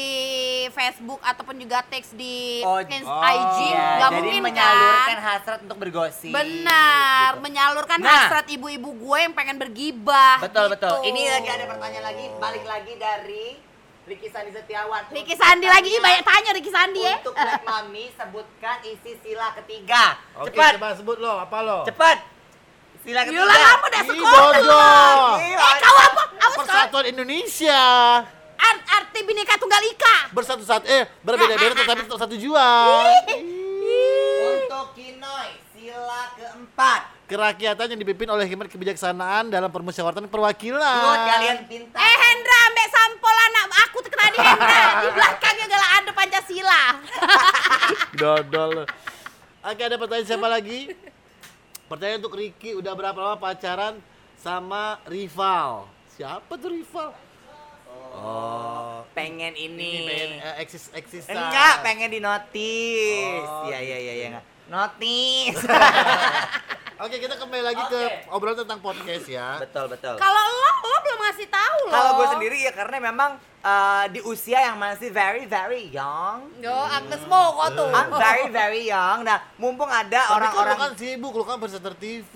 Facebook 0.70 1.18
ataupun 1.20 1.58
juga 1.58 1.82
teks 1.82 2.14
di 2.14 2.62
Oh, 2.62 2.78
Ins- 2.78 3.02
oh, 3.02 3.18
IG? 3.18 3.58
Iya, 3.66 3.86
Nggak 3.98 4.10
jadi 4.12 4.22
mungkin 4.22 4.42
menyalurkan 4.44 5.02
kan? 5.08 5.18
hasrat 5.20 5.58
untuk 5.66 5.76
bergosip. 5.76 6.30
Benar, 6.30 7.28
Gitu. 7.28 7.42
menyalurkan 7.42 7.98
Nah. 7.98 8.10
hasrat 8.22 8.46
ibu-ibu 8.46 8.90
gue 8.94 9.18
yang 9.18 9.34
pengen 9.34 9.58
bergibah. 9.58 10.38
Betul 10.38 10.70
gitu. 10.70 10.74
betul. 10.78 10.94
Ini 11.02 11.22
lagi 11.28 11.48
ada 11.50 11.64
pertanyaan 11.66 12.04
lagi, 12.06 12.24
balik 12.38 12.64
lagi 12.64 12.92
dari 12.94 13.44
Ricky 14.06 14.30
Sandi 14.30 14.50
Setiawan. 14.54 15.02
Ricky 15.10 15.34
Sandi 15.34 15.66
lagi, 15.66 15.90
banyak 15.98 16.22
tanya 16.22 16.50
Ricky 16.54 16.70
Sandi 16.70 17.00
ya. 17.02 17.18
Untuk 17.18 17.34
Black 17.34 17.62
Mami 17.68 18.14
sebutkan 18.14 18.78
isi 18.80 19.12
sila 19.18 19.58
ketiga. 19.58 20.22
Oke, 20.38 20.54
Cepat, 20.54 20.78
coba 20.78 20.88
sebut 20.94 21.18
lo, 21.18 21.34
apa 21.36 21.58
lo? 21.60 21.78
cepat. 21.82 22.22
Sila 23.02 23.26
ketiga. 23.26 23.42
Yolah 23.42 23.56
kamu 23.58 23.84
udah 23.84 24.00
Ih, 24.00 24.08
sekolah. 24.08 25.18
Eh 25.36 25.54
kau 25.76 25.96
apa? 25.98 26.22
Aku 26.30 26.54
sekolah. 26.54 26.62
Persatuan 26.62 27.06
Indonesia. 27.10 27.82
Art, 28.68 28.82
arti 29.00 29.20
bineka 29.24 29.56
tunggal 29.56 29.80
ika. 29.88 30.16
Bersatu 30.36 30.60
saat 30.60 30.84
eh 30.84 31.08
berbeda-beda 31.24 31.72
tetapi 31.80 32.04
tetap 32.04 32.20
satu 32.20 32.36
jua. 32.36 32.68
Untuk 34.44 34.86
Kinoy, 34.92 35.48
sila 35.72 36.36
keempat. 36.36 37.00
Kerakyatan 37.28 37.92
yang 37.92 38.00
dipimpin 38.00 38.28
oleh 38.28 38.48
hikmat 38.48 38.72
kebijaksanaan 38.72 39.52
dalam 39.52 39.68
permusyawaratan 39.68 40.32
perwakilan. 40.32 40.80
Good, 40.80 41.20
kalian 41.28 41.58
pintar. 41.68 42.00
Eh 42.00 42.16
Hendra, 42.24 42.58
ambek 42.72 42.88
sampol 42.88 43.36
anak 43.36 43.64
aku 43.84 43.96
tuh 44.00 44.10
kena 44.12 44.26
di 44.32 44.38
Hendra. 44.40 44.80
Di 45.04 45.08
belakangnya 45.12 45.66
galah 45.68 45.90
ada 46.00 46.10
Pancasila. 46.16 46.82
Dodol. 48.20 48.72
Oke, 49.60 49.82
ada 49.84 49.96
pertanyaan 50.00 50.28
siapa 50.28 50.48
lagi? 50.48 50.96
Pertanyaan 51.88 52.20
untuk 52.24 52.36
Ricky, 52.36 52.76
udah 52.76 52.92
berapa 52.96 53.16
lama 53.16 53.36
pacaran 53.36 54.00
sama 54.40 55.00
rival? 55.08 55.88
Siapa 56.16 56.56
tuh 56.56 56.72
rival? 56.72 57.27
Oh, 58.18 59.06
pengen 59.14 59.54
ini 59.54 60.02
ini. 60.02 60.06
pengen 60.10 60.30
eh, 60.42 60.54
eksis 60.66 60.90
eksisan. 60.90 61.38
Enggak, 61.38 61.86
pengen 61.86 62.10
di 62.10 62.18
notice. 62.18 63.46
Oh, 63.46 63.70
Iya, 63.70 63.78
iya, 63.78 63.98
iya, 63.98 64.14
iya. 64.26 64.40
Notice. 64.68 65.64
Oke, 66.98 67.14
kita 67.16 67.34
kembali 67.34 67.62
lagi 67.62 67.78
ke 67.84 67.94
Oke. 67.96 68.34
obrolan 68.34 68.58
tentang 68.58 68.82
podcast 68.82 69.24
ya. 69.24 69.54
betul, 69.56 69.86
betul. 69.86 70.18
Kalau 70.18 70.44
lo, 70.44 70.70
lo 70.82 70.96
belum 70.98 71.18
ngasih 71.22 71.46
tahu 71.46 71.78
lo. 71.86 71.92
Kalau 71.94 72.10
gue 72.12 72.26
sendiri 72.34 72.58
ya 72.58 72.72
karena 72.74 72.96
memang 73.00 73.30
eh, 73.38 74.04
di 74.10 74.20
usia 74.20 74.58
yang 74.60 74.74
masih 74.76 75.08
very 75.08 75.46
very 75.46 75.86
young. 75.88 76.50
Yo, 76.58 76.74
Agnes 76.74 77.22
Mo 77.24 77.54
kok 77.54 77.78
tuh. 77.78 77.86
I'm 77.88 78.10
very 78.12 78.50
very 78.50 78.82
young. 78.84 79.22
Nah, 79.22 79.38
mumpung 79.56 79.86
ada 79.86 80.10
kan 80.20 80.26
lu 80.28 80.36
orang-orang 80.42 80.76
kan 80.76 80.90
sibuk, 80.98 81.32
lu 81.32 81.46
kan 81.46 81.56
presenter 81.56 81.94
TV 81.94 82.34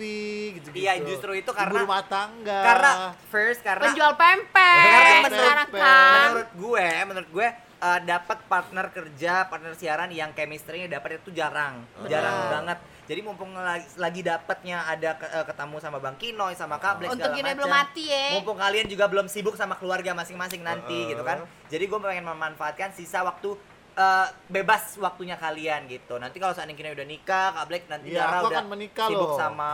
gitu-gitu. 0.54 0.78
Iya, 0.78 1.02
justru 1.02 1.34
itu 1.34 1.50
Ibu 1.50 1.58
karena- 1.58 1.82
rumah 1.82 2.02
tangga. 2.06 2.60
karena 2.62 2.90
first 3.28 3.60
karena 3.60 3.82
Penjual 3.84 4.14
pempek 4.14 4.86
Karena 4.86 5.28
sekarang 5.28 5.66
pempek. 5.68 5.82
kan. 5.82 6.22
menurut 6.30 6.50
gue, 6.54 6.86
menurut 7.04 7.30
gue 7.34 7.48
eh, 7.82 8.00
dapat 8.04 8.38
partner 8.46 8.86
kerja, 8.88 9.44
partner 9.44 9.74
siaran 9.74 10.08
yang 10.08 10.30
chemistry-nya 10.30 10.86
dapat 10.88 11.18
itu 11.18 11.30
jarang, 11.32 11.82
jarang 12.06 12.36
banget. 12.48 12.78
Jadi 13.02 13.18
mumpung 13.20 13.50
lagi, 13.52 13.82
lagi 13.98 14.22
dapatnya 14.22 14.86
ada 14.86 15.18
ke- 15.18 15.26
eh, 15.28 15.42
ketemu 15.42 15.76
sama 15.78 15.98
Bang 15.98 16.14
Kinoy 16.14 16.54
sama 16.54 16.78
Kak 16.78 16.94
Black 16.96 17.10
Untuk 17.10 17.26
segala 17.28 17.42
ini 17.42 17.50
belum 17.52 17.68
mati 17.68 18.04
ya. 18.06 18.26
Mumpung 18.38 18.54
kalian 18.56 18.86
juga 18.86 19.04
belum 19.06 19.26
sibuk 19.26 19.58
sama 19.58 19.74
keluarga 19.74 20.14
masing-masing 20.14 20.62
nanti 20.62 21.10
gitu 21.10 21.20
kan. 21.20 21.42
Jadi 21.66 21.84
gue 21.84 21.98
pengen 21.98 22.22
memanfaatkan 22.24 22.94
sisa 22.94 23.20
waktu 23.20 23.58
eh, 23.92 24.26
bebas 24.48 24.96
waktunya 24.96 25.34
kalian 25.36 25.84
gitu. 25.84 26.16
Nanti 26.16 26.38
kalau 26.38 26.54
seandainya 26.54 26.78
Kinoy 26.80 26.94
udah 26.94 27.04
nikah, 27.04 27.48
Kak 27.52 27.66
Black 27.66 27.84
nanti 27.90 28.08
Iya, 28.08 28.24
Dara 28.24 28.38
aku 28.38 28.46
udah 28.46 28.56
akan 28.56 28.66
menikah 28.70 29.08
sibuk 29.10 29.28
loh. 29.28 29.36
sama 29.36 29.72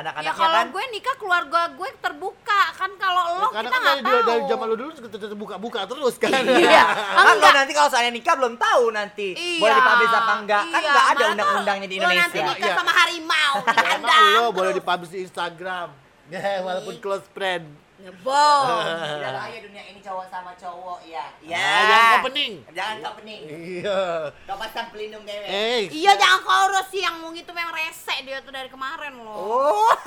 Ya 0.00 0.04
anak-anaknya 0.06 0.32
kalau 0.34 0.56
kan. 0.56 0.66
gue 0.72 0.84
nikah 0.90 1.16
keluarga 1.16 1.60
gue 1.70 1.88
terbuka 1.94 2.62
kan 2.72 2.90
kalau 2.96 3.22
lo 3.36 3.48
Karena 3.50 3.60
kita 3.62 3.70
kan 3.70 3.80
nggak 3.82 3.96
dari, 3.98 4.16
tahu. 4.16 4.28
dari 4.30 4.42
zaman 4.48 4.64
lu 4.64 4.74
dulu 4.74 4.90
terbuka-buka 4.96 5.80
terus 5.86 6.14
kan. 6.16 6.30
Iya. 6.64 6.84
Kan 7.20 7.36
lo 7.36 7.48
nanti 7.50 7.72
kalau 7.72 7.88
seandainya 7.88 8.14
nikah 8.14 8.34
belum 8.34 8.54
tahu 8.56 8.84
nanti 8.90 9.28
Iya. 9.30 9.60
boleh 9.60 9.74
dipublish 9.76 10.14
apa 10.14 10.32
enggak. 10.38 10.64
Kan 10.64 10.72
Iya, 10.72 10.88
enggak 10.88 11.04
ada 11.06 11.20
mana 11.20 11.30
undang-undangnya 11.30 11.86
di 11.86 11.96
Lo 11.96 12.02
nanti 12.02 12.16
Indonesia. 12.32 12.48
nikah 12.50 12.64
Iya. 12.66 12.76
sama 12.76 12.92
harimau 12.94 13.52
di 13.66 13.76
kandang. 13.76 14.24
lo 14.32 14.44
boleh 14.50 14.72
dipublish 14.72 15.10
di 15.10 15.20
Instagram. 15.22 15.88
Ya, 16.26 16.40
walaupun 16.60 16.94
close 16.98 17.26
friend. 17.28 17.66
Ngebom. 18.00 18.64
Tidak 19.20 19.32
bahaya 19.36 19.58
dunia 19.60 19.82
ini 19.92 20.00
cowok 20.00 20.26
sama 20.32 20.52
cowok 20.56 21.00
ya. 21.04 21.26
Iya. 21.44 21.56
Ah, 21.60 21.82
jangan 21.84 22.04
kau 22.08 22.24
pening. 22.32 22.52
Jangan 22.72 22.96
kau 23.00 23.14
pening. 23.20 23.40
Iya. 23.46 24.00
Kau 24.48 24.56
pasang 24.56 24.88
pelindung 24.88 25.24
dewe. 25.28 25.46
Eh, 25.46 25.80
Iya 25.92 26.12
jangan 26.16 26.40
kau 26.40 26.66
sih 26.88 27.00
yang 27.04 27.16
mau 27.20 27.30
itu 27.30 27.52
memang 27.52 27.76
rese 27.76 28.16
dia 28.24 28.40
tuh 28.40 28.52
dari 28.52 28.68
kemarin 28.72 29.14
loh. 29.20 29.36
Oh. 29.36 29.92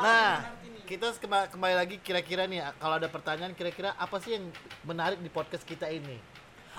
Nah, 0.00 0.40
kita 0.88 1.12
kembali, 1.20 1.52
kembali 1.52 1.74
lagi 1.76 2.00
kira-kira 2.00 2.48
nih 2.48 2.64
kalau 2.80 2.96
ada 2.96 3.12
pertanyaan 3.12 3.52
kira-kira 3.52 3.92
apa 3.92 4.16
sih 4.16 4.40
yang 4.40 4.48
menarik 4.88 5.20
di 5.20 5.28
podcast 5.28 5.68
kita 5.68 5.84
ini? 5.92 6.16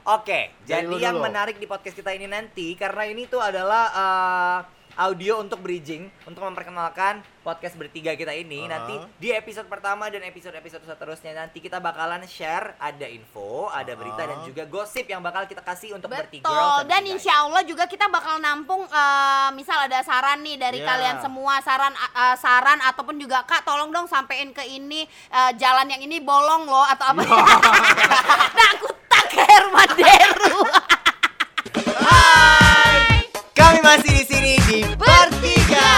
Oke, 0.10 0.50
Dari 0.66 0.90
jadi 0.90 0.98
yang 0.98 1.22
dulu. 1.22 1.30
menarik 1.30 1.62
di 1.62 1.70
podcast 1.70 1.94
kita 1.94 2.10
ini 2.10 2.26
nanti 2.26 2.74
karena 2.74 3.06
ini 3.06 3.30
tuh 3.30 3.38
adalah 3.38 3.86
eh, 3.94 4.60
audio 5.00 5.40
untuk 5.40 5.64
bridging 5.64 6.12
untuk 6.28 6.44
memperkenalkan 6.44 7.24
podcast 7.42 7.74
bertiga 7.74 8.14
kita 8.14 8.36
ini. 8.36 8.62
Uh-huh. 8.62 8.70
Nanti 8.70 8.94
di 9.18 9.34
episode 9.34 9.66
pertama 9.66 10.12
dan 10.12 10.22
episode-episode 10.28 10.86
seterusnya 10.86 11.34
nanti 11.34 11.58
kita 11.58 11.82
bakalan 11.82 12.22
share 12.30 12.78
ada 12.78 13.08
info, 13.10 13.72
ada 13.72 13.98
berita 13.98 14.28
dan 14.28 14.46
juga 14.46 14.64
gosip 14.70 15.10
yang 15.10 15.24
bakal 15.24 15.48
kita 15.50 15.64
kasih 15.66 15.98
untuk 15.98 16.12
bertiga 16.12 16.46
Betul. 16.46 16.54
girls 16.54 16.78
Dan 16.86 17.02
bertiga 17.02 17.14
insya 17.18 17.34
Allah 17.42 17.62
juga 17.66 17.84
kita 17.90 18.06
bakal 18.12 18.38
nampung 18.38 18.84
eh, 18.86 19.50
misal 19.58 19.90
ada 19.90 20.00
saran 20.06 20.44
nih 20.46 20.58
dari 20.60 20.80
Iya. 20.82 20.88
kalian 20.88 21.18
semua 21.22 21.62
saran 21.62 21.94
eh, 21.94 22.36
saran 22.38 22.80
ataupun 22.82 23.18
juga 23.18 23.46
kak 23.46 23.66
tolong 23.66 23.90
dong 23.90 24.06
sampein 24.06 24.54
ke 24.54 24.66
ini 24.66 25.06
eh, 25.30 25.52
jalan 25.58 25.88
yang 25.90 26.02
ini 26.02 26.22
bolong 26.22 26.66
loh 26.70 26.86
atau 26.86 27.14
apa? 27.14 27.22
nah 28.58 28.68
aku 28.78 28.90
tak 29.10 29.28
Herman 29.34 29.90
Deru. 29.98 30.81
Masih 33.82 34.12
di 34.12 34.24
sini 34.24 34.54
di 34.62 34.80
bertiga. 34.94 35.90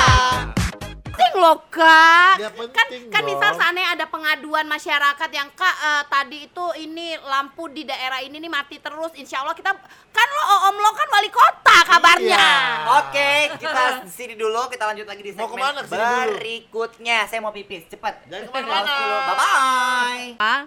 penting 1.03 1.33
loh 1.35 1.59
kak. 1.67 2.35
Ya, 2.37 2.49
kan 2.49 2.67
penting 2.89 3.01
kan 3.07 3.21
misal 3.23 3.49
dong. 3.49 3.59
seandainya 3.59 3.89
ada 3.91 4.05
pengaduan 4.07 4.65
masyarakat 4.65 5.29
yang 5.29 5.49
kak 5.51 5.75
eh, 5.77 6.03
tadi 6.07 6.37
itu 6.43 6.65
ini 6.75 7.13
lampu 7.21 7.67
di 7.67 7.83
daerah 7.83 8.19
ini 8.19 8.37
nih 8.37 8.49
mati 8.49 8.77
terus. 8.77 9.13
Insya 9.13 9.39
Allah 9.39 9.53
kita 9.53 9.69
kan 10.09 10.27
lo 10.29 10.43
om 10.67 10.75
lo 10.75 10.89
kan 10.91 11.07
wali 11.09 11.29
kota 11.29 11.77
kabarnya. 11.85 12.33
Iya. 12.33 12.51
Oke, 12.99 13.31
kita 13.57 13.81
di 14.01 14.11
sini 14.11 14.33
dulu, 14.33 14.65
kita 14.67 14.83
lanjut 14.85 15.05
lagi 15.05 15.21
di 15.21 15.31
Mau 15.31 15.45
segmen 15.45 15.53
ke 15.53 15.63
mana? 15.63 15.79
Ke 15.79 15.87
sini 15.87 16.01
dulu. 16.01 16.33
berikutnya. 16.33 17.17
Saya 17.25 17.39
mau 17.39 17.51
pipis, 17.51 17.83
cepet. 17.87 18.13
Jangan 18.25 18.43
Pause 18.47 18.53
ke 18.55 18.69
mana-mana. 18.71 18.93
dulu. 18.95 19.17
Bye 19.19 19.35
bye. 19.35 20.27
Ah, 20.39 20.61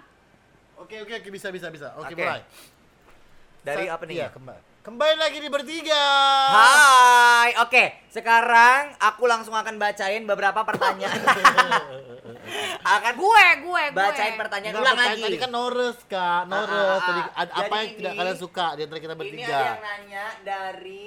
Oke 0.77 0.95
oke 1.01 1.13
oke 1.17 1.29
bisa 1.29 1.49
bisa 1.49 1.67
bisa. 1.67 1.91
Oke 1.97 2.13
Oke. 2.13 2.21
mulai. 2.21 2.41
Dari 3.59 3.83
Sa- 3.83 3.93
apa 3.93 4.03
nih? 4.05 4.15
Iya, 4.15 4.27
kembali. 4.29 4.61
Kembali 4.87 5.19
lagi 5.19 5.43
di 5.43 5.51
bertiga. 5.51 5.99
Hai, 6.47 7.59
oke. 7.59 8.07
Sekarang 8.07 8.95
aku 8.95 9.27
langsung 9.27 9.51
akan 9.51 9.75
bacain 9.75 10.23
beberapa 10.23 10.63
pertanyaan. 10.63 11.11
akan 12.95 13.13
gue 13.19 13.45
gue 13.67 13.83
gue. 13.83 13.83
bacain 13.91 14.39
pertanyaan 14.39 14.71
Nggak, 14.71 14.83
ulang 14.87 14.95
pertanyaan 14.95 15.19
lagi. 15.19 15.27
Tadi 15.27 15.43
kan 15.43 15.51
Norris 15.51 15.99
kak. 16.07 16.41
Ah, 16.47 16.55
ah, 16.55 16.63
ah. 16.63 16.99
Tadi 17.03 17.21
ad- 17.35 17.51
apa 17.51 17.67
Jadi 17.67 17.75
yang 17.75 17.91
tidak 17.99 18.07
ini- 18.07 18.19
kalian 18.23 18.37
suka 18.39 18.67
di 18.71 18.81
antara 18.87 18.99
kita 19.03 19.11
Ini 19.11 19.19
bertiga? 19.19 19.43
ada 19.51 19.59
yang 19.67 19.81
nanya 19.83 20.25
dari 20.41 21.05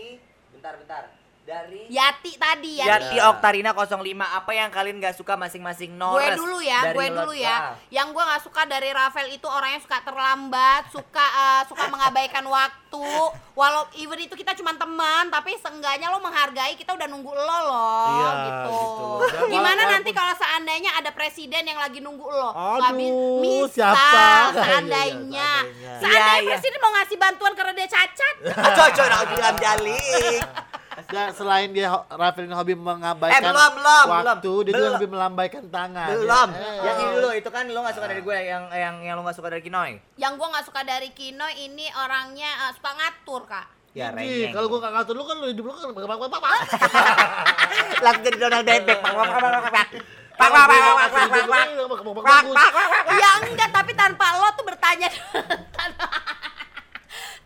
bentar 0.53 0.75
bentar. 0.77 1.03
Dari 1.51 1.91
Yati 1.91 2.39
tadi 2.39 2.79
Yati 2.79 3.11
Yati. 3.11 3.27
Oktarina 3.27 3.75
05 3.75 3.99
apa 4.23 4.51
yang 4.55 4.71
kalian 4.71 5.03
gak 5.03 5.19
suka 5.19 5.35
masing-masing 5.35 5.99
Gue 6.15 6.39
dulu 6.39 6.63
ya, 6.63 6.95
gue 6.95 7.07
dulu 7.11 7.35
ya. 7.35 7.51
Ah. 7.51 7.75
Yang 7.91 8.15
gue 8.15 8.23
nggak 8.23 8.43
suka 8.47 8.63
dari 8.65 8.95
Rafael 8.95 9.27
itu 9.29 9.51
orangnya 9.51 9.83
suka 9.83 9.99
terlambat, 10.01 10.95
suka 10.95 11.27
eh, 11.27 11.63
suka 11.67 11.91
mengabaikan 11.91 12.47
waktu. 12.47 13.03
Walau 13.51 13.91
even 13.95 14.19
itu 14.21 14.35
kita 14.35 14.55
cuma 14.55 14.71
teman, 14.73 15.27
tapi 15.27 15.59
seenggaknya 15.59 16.07
lo 16.09 16.19
menghargai 16.19 16.79
kita 16.79 16.95
udah 16.95 17.07
nunggu 17.07 17.29
lo 17.29 17.59
loh, 17.67 18.07
Iya, 18.09 18.31
gitu. 18.41 18.79
gitu 19.21 19.45
Gimana 19.51 19.75
walaupun- 19.77 19.91
nanti 19.91 20.11
kalau 20.11 20.35
seandainya 20.35 20.91
ada 20.95 21.11
presiden 21.11 21.67
yang 21.67 21.77
lagi 21.77 21.99
nunggu 21.99 22.25
lo? 22.25 22.51
Aduh, 22.51 22.79
Nggak 22.79 22.93
bi- 22.95 23.15
bisa, 23.43 23.91
siapa? 23.91 24.55
Seandainya, 24.65 25.51
Iya, 25.61 25.67
iya, 25.67 25.93
seandainya. 25.93 25.99
seandainya 25.99 26.31
Iya, 26.31 26.41
iya. 26.41 26.49
presiden 26.49 26.79
mau 26.79 26.93
ngasih 26.95 27.17
bantuan 27.19 27.53
karena 27.53 27.73
dia 27.75 27.89
cacat. 27.91 28.35
Cocok 28.55 29.07
bilang 29.29 29.57
jalik. 29.59 30.70
Dan 31.07 31.29
selain 31.31 31.69
dia 31.71 31.87
ho- 31.89 32.05
Rafael 32.07 32.45
ini 32.45 32.53
hobi 32.53 32.75
mengabaikan 32.75 33.33
Eh, 33.33 33.43
belum, 33.43 33.73
belum, 33.75 34.07
waktu, 34.07 34.21
belum. 34.47 34.61
dia 34.61 34.73
juga 34.73 34.77
Belum. 34.77 34.93
hobi 34.95 35.07
melambaikan 35.09 35.63
tangan. 35.67 36.09
Belum. 36.11 36.49
Eh. 36.51 36.77
Yang 36.81 36.97
ini 36.97 37.11
dulu 37.13 37.29
itu 37.33 37.49
kan 37.49 37.63
lo 37.67 37.81
gak 37.81 37.95
suka 37.95 38.07
dari 38.07 38.21
gue 38.21 38.37
yang 38.39 38.65
yang 38.69 38.95
yang 39.01 39.15
lo 39.15 39.23
gak 39.23 39.37
suka 39.37 39.49
dari 39.49 39.63
Kinoy. 39.63 39.91
yang 40.15 40.33
gue 40.35 40.47
nggak 40.47 40.65
suka 40.65 40.81
dari 40.83 41.09
Kino 41.11 41.47
ini 41.49 41.87
orangnya 41.91 42.51
eh, 42.61 42.73
suka 42.73 42.91
ngatur 42.93 43.45
kak. 43.45 43.67
Ya 43.91 44.15
Ih, 44.15 44.51
kalau 44.51 44.69
gua 44.69 44.79
gak 44.81 44.95
ngatur 44.95 45.15
lu 45.15 45.25
kan 45.25 45.35
lu 45.37 45.47
hidup 45.47 45.67
lu 45.67 45.73
kan 45.73 45.91
bak 45.91 46.07
bak 46.07 46.31
bak. 46.31 46.63
langsung 48.01 48.23
jadi 48.23 48.37
Donald 48.39 48.63
bebek. 48.63 48.99
Pak 49.03 49.13
pak 49.13 49.27
pak 49.27 49.51
pak 49.51 49.73
pak. 49.75 49.87
Pak 50.39 50.49
pak 50.49 50.65
pak 50.65 50.79
pak 50.81 51.09
pak 51.11 51.45
pak. 51.45 51.67
Pak 51.69 52.01
pak 52.01 52.15
pak 52.15 52.25
pak. 52.25 52.43
Ya 53.13 53.31
enggak, 53.43 53.69
tapi 53.71 53.93
tanpa 53.93 54.27
lo 54.37 54.49
tuh 54.55 54.65
bertanya 54.65 55.09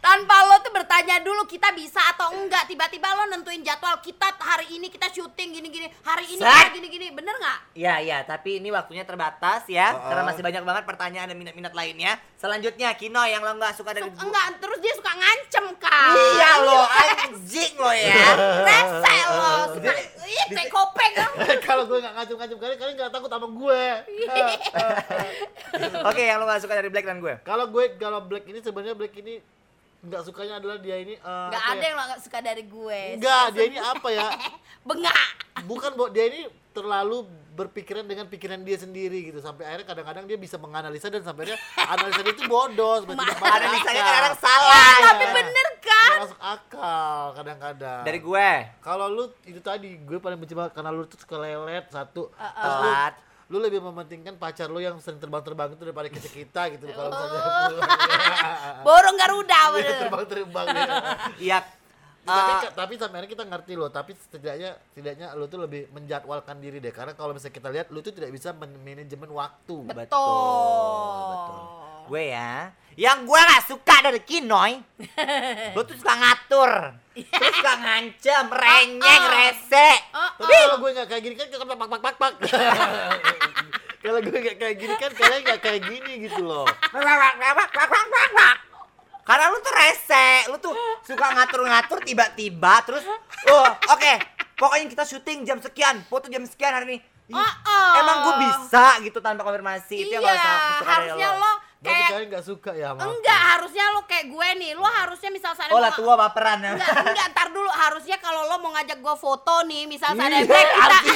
tanpa 0.04 0.37
lo 0.44 0.61
tuh 0.61 0.68
bertanya 0.70 1.16
dulu 1.18 1.42
kita 1.44 1.73
bisa 1.73 1.96
atau 2.06 2.28
enggak 2.30 2.68
tiba-tiba 2.68 3.08
lo 3.11 3.25
nentuin 3.26 3.58
jadwal 3.58 3.96
kita 3.99 4.37
hari 4.37 4.68
ini 4.70 4.87
kita 4.87 5.08
syuting 5.08 5.56
gini-gini 5.56 5.88
hari 6.02 6.28
ini 6.28 6.38
Set. 6.38 6.52
kita 6.52 6.70
gini-gini 6.75 7.06
bener 7.11 7.32
nggak 7.34 7.58
Iya 7.75 7.94
iya, 7.99 8.18
tapi 8.23 8.61
ini 8.61 8.68
waktunya 8.68 9.02
terbatas 9.02 9.64
ya, 9.66 9.90
Oh. 9.90 10.06
karena 10.06 10.23
masih 10.25 10.42
banyak 10.42 10.62
banget 10.62 10.84
pertanyaan 10.84 11.26
dan 11.26 11.34
minat-minat 11.34 11.73
lainnya. 11.73 12.14
Selanjutnya 12.34 12.94
Kino 12.94 13.18
yang 13.25 13.40
lo 13.40 13.50
nggak 13.52 13.75
suka 13.75 13.90
dari 13.90 14.04
Su- 14.04 14.20
enggak 14.20 14.44
terus 14.58 14.78
dia 14.78 14.92
suka 14.92 15.11
ngancem 15.11 15.64
kak 15.75 16.12
Iya 16.12 16.50
lo, 16.61 16.80
anjing 16.84 17.73
lo 17.75 17.90
ya. 17.90 18.14
rese 18.62 19.16
lo 19.26 19.50
suka 19.73 19.90
ih 20.23 20.44
teh 20.50 20.66
kopeng. 20.68 21.12
Kalau 21.66 21.84
gue 21.84 21.99
gak 21.99 22.14
ngacung-ngacung 22.14 22.58
kalian, 22.58 22.76
kalian 22.76 22.94
gak 22.96 23.11
takut 23.11 23.30
sama 23.30 23.49
gue. 23.49 23.82
Oke, 26.06 26.23
yang 26.23 26.38
lo 26.38 26.44
nggak 26.44 26.61
suka 26.61 26.75
dari 26.75 26.88
Black 26.88 27.06
dan 27.06 27.18
gue. 27.18 27.34
Kalau 27.42 27.66
gue 27.66 27.84
kalau 27.96 28.20
Black 28.23 28.44
ini 28.44 28.61
sebenarnya 28.61 28.94
Black 28.94 29.14
ini 29.16 29.40
nggak 30.04 30.23
sukanya 30.23 30.61
adalah 30.61 30.76
dia 30.76 30.96
ini 31.00 31.14
eh, 31.16 31.49
nggak 31.49 31.64
ada 31.64 31.80
ya? 31.80 31.87
yang 31.87 31.96
lo 31.96 32.04
nggak 32.06 32.23
suka 32.23 32.38
dari 32.40 32.62
gue 32.62 33.00
Enggak, 33.16 33.44
dia 33.50 33.64
ini 33.64 33.78
apa 33.80 34.08
ya? 34.08 34.26
bengak 34.88 35.16
Bukan, 35.64 35.96
Bo, 35.96 36.11
dia 36.11 36.28
ini 36.28 36.44
terlalu 36.75 37.25
berpikiran 37.54 38.02
dengan 38.02 38.26
pikiran 38.26 38.61
dia 38.61 38.75
sendiri 38.75 39.30
gitu 39.30 39.38
sampai 39.38 39.62
akhirnya 39.62 39.87
kadang-kadang 39.87 40.25
dia 40.26 40.34
bisa 40.34 40.58
menganalisa 40.58 41.06
dan 41.06 41.23
sampai 41.23 41.46
akhirnya 41.46 41.61
analisa 41.94 42.20
dia 42.20 42.34
itu 42.34 42.44
bodoh 42.44 43.06
masuk 43.06 43.38
Analisanya 43.38 44.02
kadang-kadang 44.02 44.37
salah. 44.37 44.75
Eh, 44.75 44.99
tapi 45.00 45.25
bener 45.30 45.68
kan 45.78 46.08
Nggak 46.11 46.23
masuk 46.26 46.40
akal 46.42 47.23
kadang-kadang 47.32 48.02
Dari 48.02 48.18
gue. 48.18 48.50
kalau 48.82 49.06
lu 49.06 49.25
itu 49.46 49.61
tadi 49.62 49.88
gue 49.96 50.18
paling 50.18 50.37
benci 50.37 50.52
banget 50.52 50.73
karena 50.75 50.90
lu 50.90 51.06
tuh 51.06 51.16
suka 51.16 51.37
lelet 51.38 51.87
satu 51.88 52.34
terus 52.34 52.75
lu, 52.75 52.90
Telat. 52.90 53.14
Lu 53.54 53.62
lebih 53.62 53.78
mementingkan 53.80 54.34
pacar 54.34 54.66
lu 54.66 54.82
yang 54.82 54.99
sering 54.99 55.16
terbang-terbang 55.16 55.70
itu 55.70 55.82
daripada 55.84 56.11
kita 56.11 56.26
kita 56.26 56.62
gitu 56.75 56.90
kalau 56.90 57.06
misalnya 57.08 57.38
Oh. 57.38 57.70
pulang. 57.70 57.90
borong 58.87 59.16
garuda 59.16 59.54
Iya, 59.54 59.70
bener 59.70 59.94
terbang-terbang 60.00 60.66
ya. 60.66 60.84
Iya. 61.38 61.58
tapi, 62.25 62.50
Eh, 62.56 62.73
tapi 62.73 62.92
sampai 62.96 63.16
akhirnya 63.16 63.30
kita 63.30 63.44
ngerti 63.46 63.73
loh 63.75 63.88
tapi 63.88 64.11
setidaknya 64.12 64.75
setidaknya 64.88 65.26
lu 65.32 65.46
tuh 65.46 65.61
lebih 65.61 65.87
menjadwalkan 65.88 66.56
diri 66.56 66.80
deh 66.80 66.90
karena 66.90 67.12
kalau 67.12 67.30
misalnya 67.30 67.54
kita 67.54 67.68
lihat 67.70 67.87
lu 67.88 68.00
tuh 68.00 68.11
tidak 68.11 68.28
bisa 68.28 68.50
men- 68.50 68.75
manajemen 68.76 69.30
waktu 69.30 69.76
betul 69.87 70.02
betul. 71.30 71.54
Gue 72.04 72.23
ya. 72.28 72.75
Yang 72.94 73.18
gue 73.26 73.40
gak 73.42 73.64
suka 73.66 73.96
dari 74.06 74.20
Kinoy, 74.22 74.72
lo 75.74 75.80
tuh 75.82 75.96
suka 75.98 76.14
ngatur. 76.14 76.72
Terus 77.14 77.54
suka 77.58 77.74
ngancem, 77.78 78.44
renyeng, 78.50 79.22
Oh, 79.22 79.30
oh. 79.30 79.34
rese. 79.34 79.88
Oh, 80.14 80.30
tapi 80.42 80.52
kalau 80.54 80.76
gue 80.82 80.90
nggak 80.98 81.08
kayak 81.10 81.22
gini 81.22 81.34
kan 81.38 81.46
kita 81.46 81.64
pak 81.64 81.76
pak 81.78 82.00
pak 82.02 82.14
pak 82.18 82.32
kalau 84.04 84.20
gue 84.20 84.38
nggak 84.38 84.56
kayak 84.60 84.76
gini 84.76 84.94
kan 84.98 85.10
kalian 85.14 85.40
nggak 85.46 85.60
kayak 85.62 85.80
gini 85.86 86.12
gitu 86.28 86.42
loh 86.44 86.66
Karena 89.24 89.44
lu 89.48 89.58
tuh 89.64 89.72
rese, 89.72 90.28
lu 90.52 90.56
tuh 90.60 90.74
suka 91.00 91.26
ngatur-ngatur 91.32 91.98
tiba-tiba 92.04 92.84
terus 92.84 93.00
oh 93.48 93.68
oke 93.88 94.12
pokoknya 94.60 94.86
kita 94.92 95.04
syuting 95.08 95.48
jam 95.48 95.58
sekian, 95.64 96.04
foto 96.06 96.28
jam 96.28 96.44
sekian 96.44 96.76
hari 96.76 96.84
ini. 96.92 96.98
Oh, 97.32 97.40
oh. 97.40 97.92
Emang 98.04 98.16
gue 98.28 98.34
bisa 98.44 99.00
gitu 99.00 99.16
tanpa 99.24 99.48
konfirmasi 99.48 99.96
itu 99.96 100.12
yang 100.12 100.20
iya, 100.20 100.36
gak 100.36 100.44
usah 100.44 100.54
suka 100.76 100.92
dari 100.92 101.08
harusnya 101.08 101.30
lo. 101.40 101.52
Kayak- 101.84 102.10
kalian 102.10 102.28
nggak 102.30 102.44
suka 102.44 102.70
ya 102.72 102.86
sama 102.88 103.00
aku? 103.00 103.10
Enggak, 103.12 103.40
harusnya 103.50 103.84
lo 103.90 104.00
kayak 104.04 104.26
gue 104.26 104.48
nih. 104.56 104.70
Lo 104.72 104.86
harusnya 104.86 105.28
misal 105.28 105.52
sana 105.52 105.68
Oh 105.68 105.78
lah 105.78 105.92
tua 105.92 106.14
baperan 106.14 106.58
ya. 106.58 106.70
Enggak, 106.72 106.96
enggak, 107.04 107.26
ntar 107.30 107.48
dulu 107.50 107.68
harusnya 107.68 108.16
kalau 108.18 108.42
lo 108.44 108.56
mau 108.58 108.72
ngajak 108.72 108.98
gue 108.98 109.14
foto 109.14 109.54
nih, 109.64 109.84
misal 109.84 110.12
sana 110.12 110.40
kita 110.40 110.56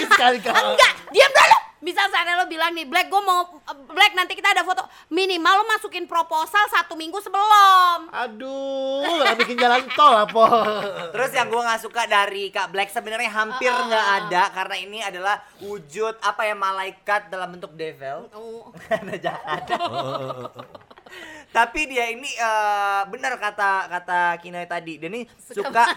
sekali. 0.08 0.36
Enggak, 0.42 0.92
diam 1.08 1.30
dulu. 1.30 1.47
Misal 1.78 2.10
sana 2.10 2.34
lo 2.34 2.50
bilang 2.50 2.74
nih, 2.74 2.82
Black 2.84 3.06
gue 3.06 3.22
mau 3.22 3.62
Black 3.94 4.12
nanti 4.12 4.34
kita 4.34 4.50
ada 4.50 4.66
foto. 4.66 4.82
Minimal 5.08 5.62
lo 5.62 5.64
masukin 5.66 6.10
proposal 6.10 6.66
satu 6.68 6.98
minggu 6.98 7.22
sebelum. 7.22 8.10
Aduh, 8.10 9.06
nggak 9.06 9.38
bikin 9.46 9.56
jalan 9.56 9.86
tol 9.94 10.10
apa? 10.10 10.44
Terus 11.14 11.30
yang 11.32 11.46
gue 11.46 11.62
nggak 11.62 11.82
suka 11.82 12.02
dari 12.10 12.50
Kak 12.50 12.74
Black 12.74 12.90
sebenarnya 12.90 13.30
hampir 13.30 13.70
Ah. 13.70 13.86
nggak 13.86 14.06
ada 14.20 14.42
karena 14.50 14.76
ini 14.76 14.98
adalah 15.00 15.36
wujud 15.62 16.18
apa 16.18 16.42
ya 16.44 16.58
malaikat 16.58 17.30
dalam 17.30 17.54
bentuk 17.54 17.70
devil. 17.78 18.26
Oh. 18.34 18.74
Karena 18.90 19.14
jahat. 19.14 19.70
Tapi 21.48 21.80
dia 21.88 22.10
ini 22.12 22.28
eh, 22.28 23.02
benar 23.08 23.38
kata 23.40 23.88
kata 23.88 24.20
Kinoy 24.42 24.66
tadi. 24.66 25.00
Dia 25.00 25.08
ini 25.08 25.24
suka 25.40 25.88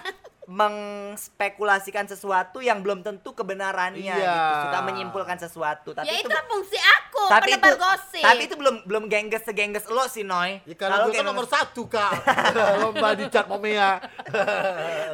mengspekulasikan 0.52 2.06
sesuatu 2.06 2.60
yang 2.60 2.80
belum 2.80 3.02
tentu 3.02 3.32
kebenarannya 3.32 4.04
Iya. 4.04 4.20
gitu. 4.20 4.56
Suka 4.68 4.80
menyimpulkan 4.84 5.38
sesuatu. 5.38 5.90
Tapi 5.94 6.06
ya 6.06 6.20
itu, 6.20 6.28
itu 6.28 6.40
fungsi 6.46 6.78
aku, 6.78 7.24
tapi 7.30 7.50
itu, 7.54 7.70
gosip. 7.74 8.20
tapi 8.22 8.42
itu 8.46 8.56
belum 8.56 8.76
belum 8.84 9.04
gengges 9.08 9.44
segengges 9.44 9.88
lo 9.88 10.04
sih 10.06 10.22
Noy. 10.22 10.60
Ya 10.66 10.76
karena 10.76 11.04
gue 11.04 11.14
kan 11.14 11.24
nomor 11.24 11.48
satu 11.48 11.88
kak 11.88 12.12
Lomba 12.82 13.16
di 13.16 13.26
cat 13.28 13.48
Momea 13.48 14.04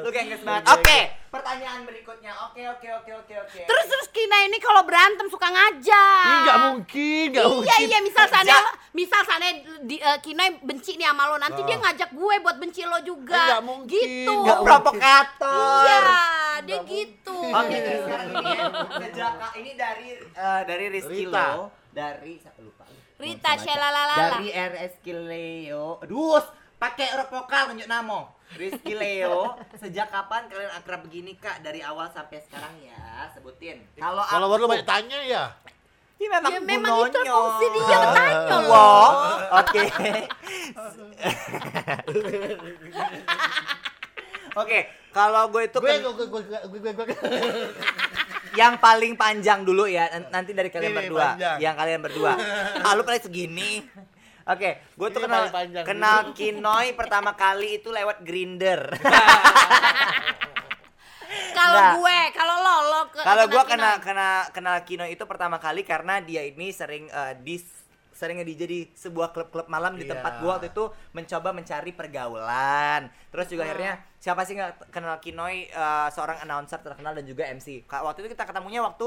lu 0.02 0.10
gengges 0.10 0.42
banget. 0.48 0.66
Oke, 0.74 1.00
pertanyaan 1.38 1.82
berikutnya. 1.84 2.34
Oke, 2.44 2.62
oke, 2.66 2.88
oke, 2.92 3.12
oke, 3.16 3.34
oke. 3.40 3.60
Terus 3.64 3.86
terus 3.86 4.08
Kina 4.10 4.38
ini 4.44 4.58
kalau 4.58 4.82
berantem 4.82 5.30
suka 5.30 5.48
ngajak. 5.48 6.26
Ih, 6.26 6.38
nggak 6.44 6.60
mungkin, 6.66 7.26
nggak 7.32 7.46
Iya 7.46 7.54
mungkin 7.54 7.88
iya 7.88 8.00
misal 8.02 8.26
sana 8.26 8.56
misal 8.92 9.22
sana 9.22 9.46
di 9.82 9.98
eh, 9.98 10.20
Kina 10.20 10.50
benci 10.60 10.98
nih 10.98 11.06
sama 11.06 11.30
lo 11.30 11.38
nanti 11.38 11.62
Ah. 11.62 11.66
dia 11.66 11.78
ngajak 11.78 12.10
gue 12.12 12.36
buat 12.42 12.58
benci 12.58 12.82
lo 12.82 12.98
juga. 13.02 13.38
Eh, 13.38 13.46
nggak 13.48 13.64
mungkin, 13.64 14.08
Gitu. 14.08 14.34
nggak 14.34 14.58
Oh, 14.58 14.66
provokator. 14.66 15.86
Iya, 15.86 16.00
dia 16.66 16.80
gitu. 16.84 17.38
Oke, 17.38 17.76
terus 17.78 18.02
sekarang 18.04 18.28
ini 18.32 18.46
ya, 18.50 18.64
sejak 18.98 19.34
ini 19.56 19.72
dari 19.74 20.08
eh, 20.18 20.62
dari 20.66 20.86
Rizky 20.90 21.24
dari 21.94 22.34
siapa 22.38 22.60
lupa. 22.62 22.84
Rita 23.18 23.50
Baca. 23.50 23.64
Shelalalala. 23.66 24.16
Dari 24.38 24.50
RSK 24.54 25.06
Leo. 25.26 25.98
Aduh, 26.02 26.38
pakai 26.78 27.06
huruf 27.14 27.30
vokal 27.30 27.74
tunjuk 27.74 27.86
nama. 27.86 28.32
Rizky 28.48 28.96
Leo, 28.96 29.60
sejak 29.76 30.08
kapan 30.08 30.48
kalian 30.48 30.72
akrab 30.72 31.04
begini 31.04 31.36
kak? 31.36 31.60
Dari 31.60 31.84
awal 31.84 32.08
sampai 32.08 32.40
sekarang 32.40 32.80
ya, 32.80 33.28
sebutin. 33.36 33.84
Kalau 33.94 34.24
Kalau 34.24 34.48
baru 34.48 34.72
banyak 34.72 34.88
tanya 34.88 35.20
ya 35.20 35.52
Ya 36.18 36.28
memang, 36.32 36.50
Ya, 36.50 36.60
memang 36.64 36.92
itu 37.06 37.20
fungsi 37.20 37.66
dia 37.70 37.98
bertanya 38.00 38.58
loh. 38.58 38.72
Wow, 38.72 39.10
oke. 39.62 39.82
Oke, 44.58 44.80
kalau 45.14 45.44
gue 45.52 45.70
itu 45.70 45.78
Gue, 45.78 45.94
gue, 45.94 46.14
gue, 46.16 46.26
gue, 46.26 46.42
gue, 46.42 46.80
gue, 46.82 47.06
gue, 47.06 47.18
yang 48.58 48.74
paling 48.82 49.14
panjang 49.14 49.62
dulu 49.62 49.86
ya 49.86 50.10
nanti 50.34 50.50
dari 50.50 50.74
kalian 50.74 50.90
Ini 50.90 50.98
berdua 50.98 51.26
panjang. 51.30 51.58
yang 51.62 51.76
kalian 51.78 52.02
berdua 52.02 52.32
ah 52.82 52.92
lu 52.98 53.06
paling 53.06 53.22
segini 53.22 53.86
oke 54.48 54.70
gue 54.96 55.08
tuh 55.10 55.22
kenal 55.22 55.44
panjang 55.48 55.84
kenal. 55.84 56.18
Kinoy 56.32 56.88
pertama 56.94 57.32
kali 57.34 57.78
itu 57.78 57.90
lewat 57.90 58.22
Grinder 58.22 58.82
Kalau 61.50 61.74
Nggak. 61.76 61.94
gue, 61.98 62.18
kalau 62.32 62.56
lo 62.56 62.76
lo 62.88 63.02
ke 63.10 63.20
kalau 63.20 63.46
gue 63.46 63.64
kenal 63.68 63.96
kenal 64.00 64.48
kenal 64.50 64.78
Kinoy 64.80 65.12
itu 65.12 65.26
pertama 65.26 65.58
kali 65.58 65.82
karena 65.84 66.22
dia 66.22 66.46
ini 66.46 66.70
sering 66.72 67.10
eh, 67.10 67.34
di 67.36 67.58
sering 68.14 68.42
di 68.42 68.54
jadi 68.56 68.80
sebuah 68.90 69.30
klub-klub 69.30 69.68
malam 69.68 69.94
di 69.94 70.06
Iya. 70.06 70.16
tempat 70.16 70.40
gue 70.40 70.48
waktu 70.48 70.68
itu 70.68 70.86
mencoba 71.12 71.50
mencari 71.52 71.92
pergaulan 71.92 73.02
terus 73.28 73.46
juga 73.46 73.62
Hmm. 73.62 73.70
akhirnya 73.70 73.94
siapa 74.18 74.42
sih 74.42 74.54
nggak 74.54 74.90
kenal 74.90 75.18
Kinoy 75.18 75.68
eh, 75.68 76.08
seorang 76.10 76.38
announcer 76.40 76.80
terkenal 76.80 77.12
dan 77.12 77.26
juga 77.26 77.44
MC 77.46 77.84
Kak, 77.84 78.02
waktu 78.02 78.24
itu 78.24 78.30
kita 78.32 78.44
ketemunya 78.44 78.80
waktu 78.80 79.06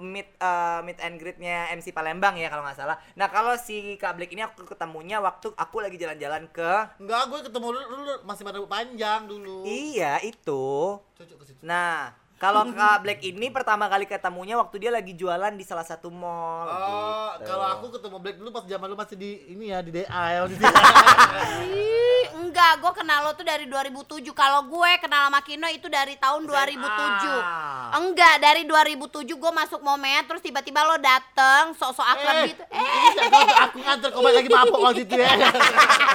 meet 0.00 0.34
eh, 0.40 0.80
meet 0.82 0.98
and 0.98 1.16
greetnya 1.20 1.70
MC 1.76 1.94
Palembang 1.94 2.34
ya 2.40 2.48
kalau 2.48 2.64
nggak 2.64 2.78
salah. 2.80 2.96
Nah 3.14 3.28
kalau 3.28 3.54
si 3.60 3.94
Kak 4.00 4.16
Black 4.16 4.32
ini 4.32 4.42
aku 4.42 4.66
ketemunya 4.66 5.20
waktu 5.20 5.52
aku 5.54 5.84
lagi 5.84 6.00
jalan-jalan 6.00 6.48
ke 6.50 6.72
Enggak, 6.98 7.22
gue 7.30 7.40
ketemu 7.46 7.66
dulu, 7.76 7.86
dulu 7.86 8.14
masih 8.26 8.42
pada 8.42 8.58
panjang 8.66 9.20
dulu. 9.28 9.62
Iya 9.68 10.18
itu. 10.24 10.98
Cocok 10.98 11.36
ke 11.40 11.44
situ. 11.44 11.62
Nah, 11.62 12.12
kalau 12.40 12.72
Kak 12.72 13.04
Black 13.04 13.20
ini 13.20 13.52
pertama 13.52 13.84
kali 13.84 14.08
ketemunya 14.08 14.56
waktu 14.56 14.80
dia 14.80 14.88
lagi 14.88 15.12
jualan 15.12 15.52
di 15.52 15.60
salah 15.60 15.84
satu 15.84 16.08
mall. 16.08 16.64
Oh, 16.64 17.36
gitu. 17.36 17.52
kalau 17.52 17.66
aku 17.76 17.92
ketemu 17.92 18.16
Black 18.16 18.36
dulu 18.40 18.48
pas 18.48 18.64
zaman 18.64 18.86
lu 18.88 18.96
masih 18.96 19.16
di 19.20 19.30
ini 19.52 19.68
ya 19.68 19.84
di 19.84 19.92
DA 19.92 20.24
ya 20.32 20.40
di 20.48 20.56
enggak, 22.50 22.82
gue 22.82 22.92
kenal 22.96 23.28
lo 23.28 23.32
tuh 23.36 23.44
dari 23.44 23.68
2007. 23.68 24.24
Kalau 24.32 24.66
gue 24.66 24.90
kenal 24.98 25.28
sama 25.28 25.40
Kino 25.44 25.68
itu 25.68 25.86
dari 25.86 26.16
tahun 26.16 26.48
2007. 26.48 28.00
Enggak, 28.00 28.34
dari 28.42 28.62
2007 28.64 29.28
gue 29.36 29.52
masuk 29.52 29.80
Momea 29.84 30.24
terus 30.24 30.40
tiba-tiba 30.40 30.80
lo 30.82 30.96
dateng 30.96 31.76
sok-sok 31.76 32.08
akrab 32.08 32.34
Eh, 32.40 32.44
gitu. 32.50 32.62
Eh, 32.72 33.52
aku 33.68 33.76
nganter 33.84 34.08
kau 34.10 34.24
lagi 34.24 34.48
mabok 34.48 34.80
waktu 34.80 35.04
itu 35.04 35.14
ya 35.14 35.30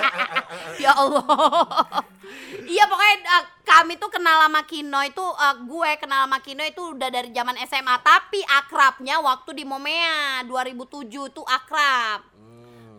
ya 0.89 0.91
Allah. 0.97 1.23
Iya 2.65 2.83
pokoknya 2.89 3.15
eh, 3.21 3.43
kami 3.65 3.97
tuh 3.97 4.13
kenal 4.13 4.45
sama 4.45 4.61
Kino 4.69 5.01
itu 5.01 5.25
eh, 5.25 5.55
gue 5.65 5.91
kenal 5.97 6.29
sama 6.29 6.39
Kino 6.39 6.61
itu 6.61 6.93
udah 6.93 7.09
dari 7.09 7.33
zaman 7.33 7.57
SMA 7.65 7.95
tapi 8.05 8.39
akrabnya 8.45 9.17
waktu 9.19 9.57
di 9.57 9.65
Momea 9.65 10.45
2007 10.45 11.09
tuh 11.33 11.43
akrab 11.43 12.35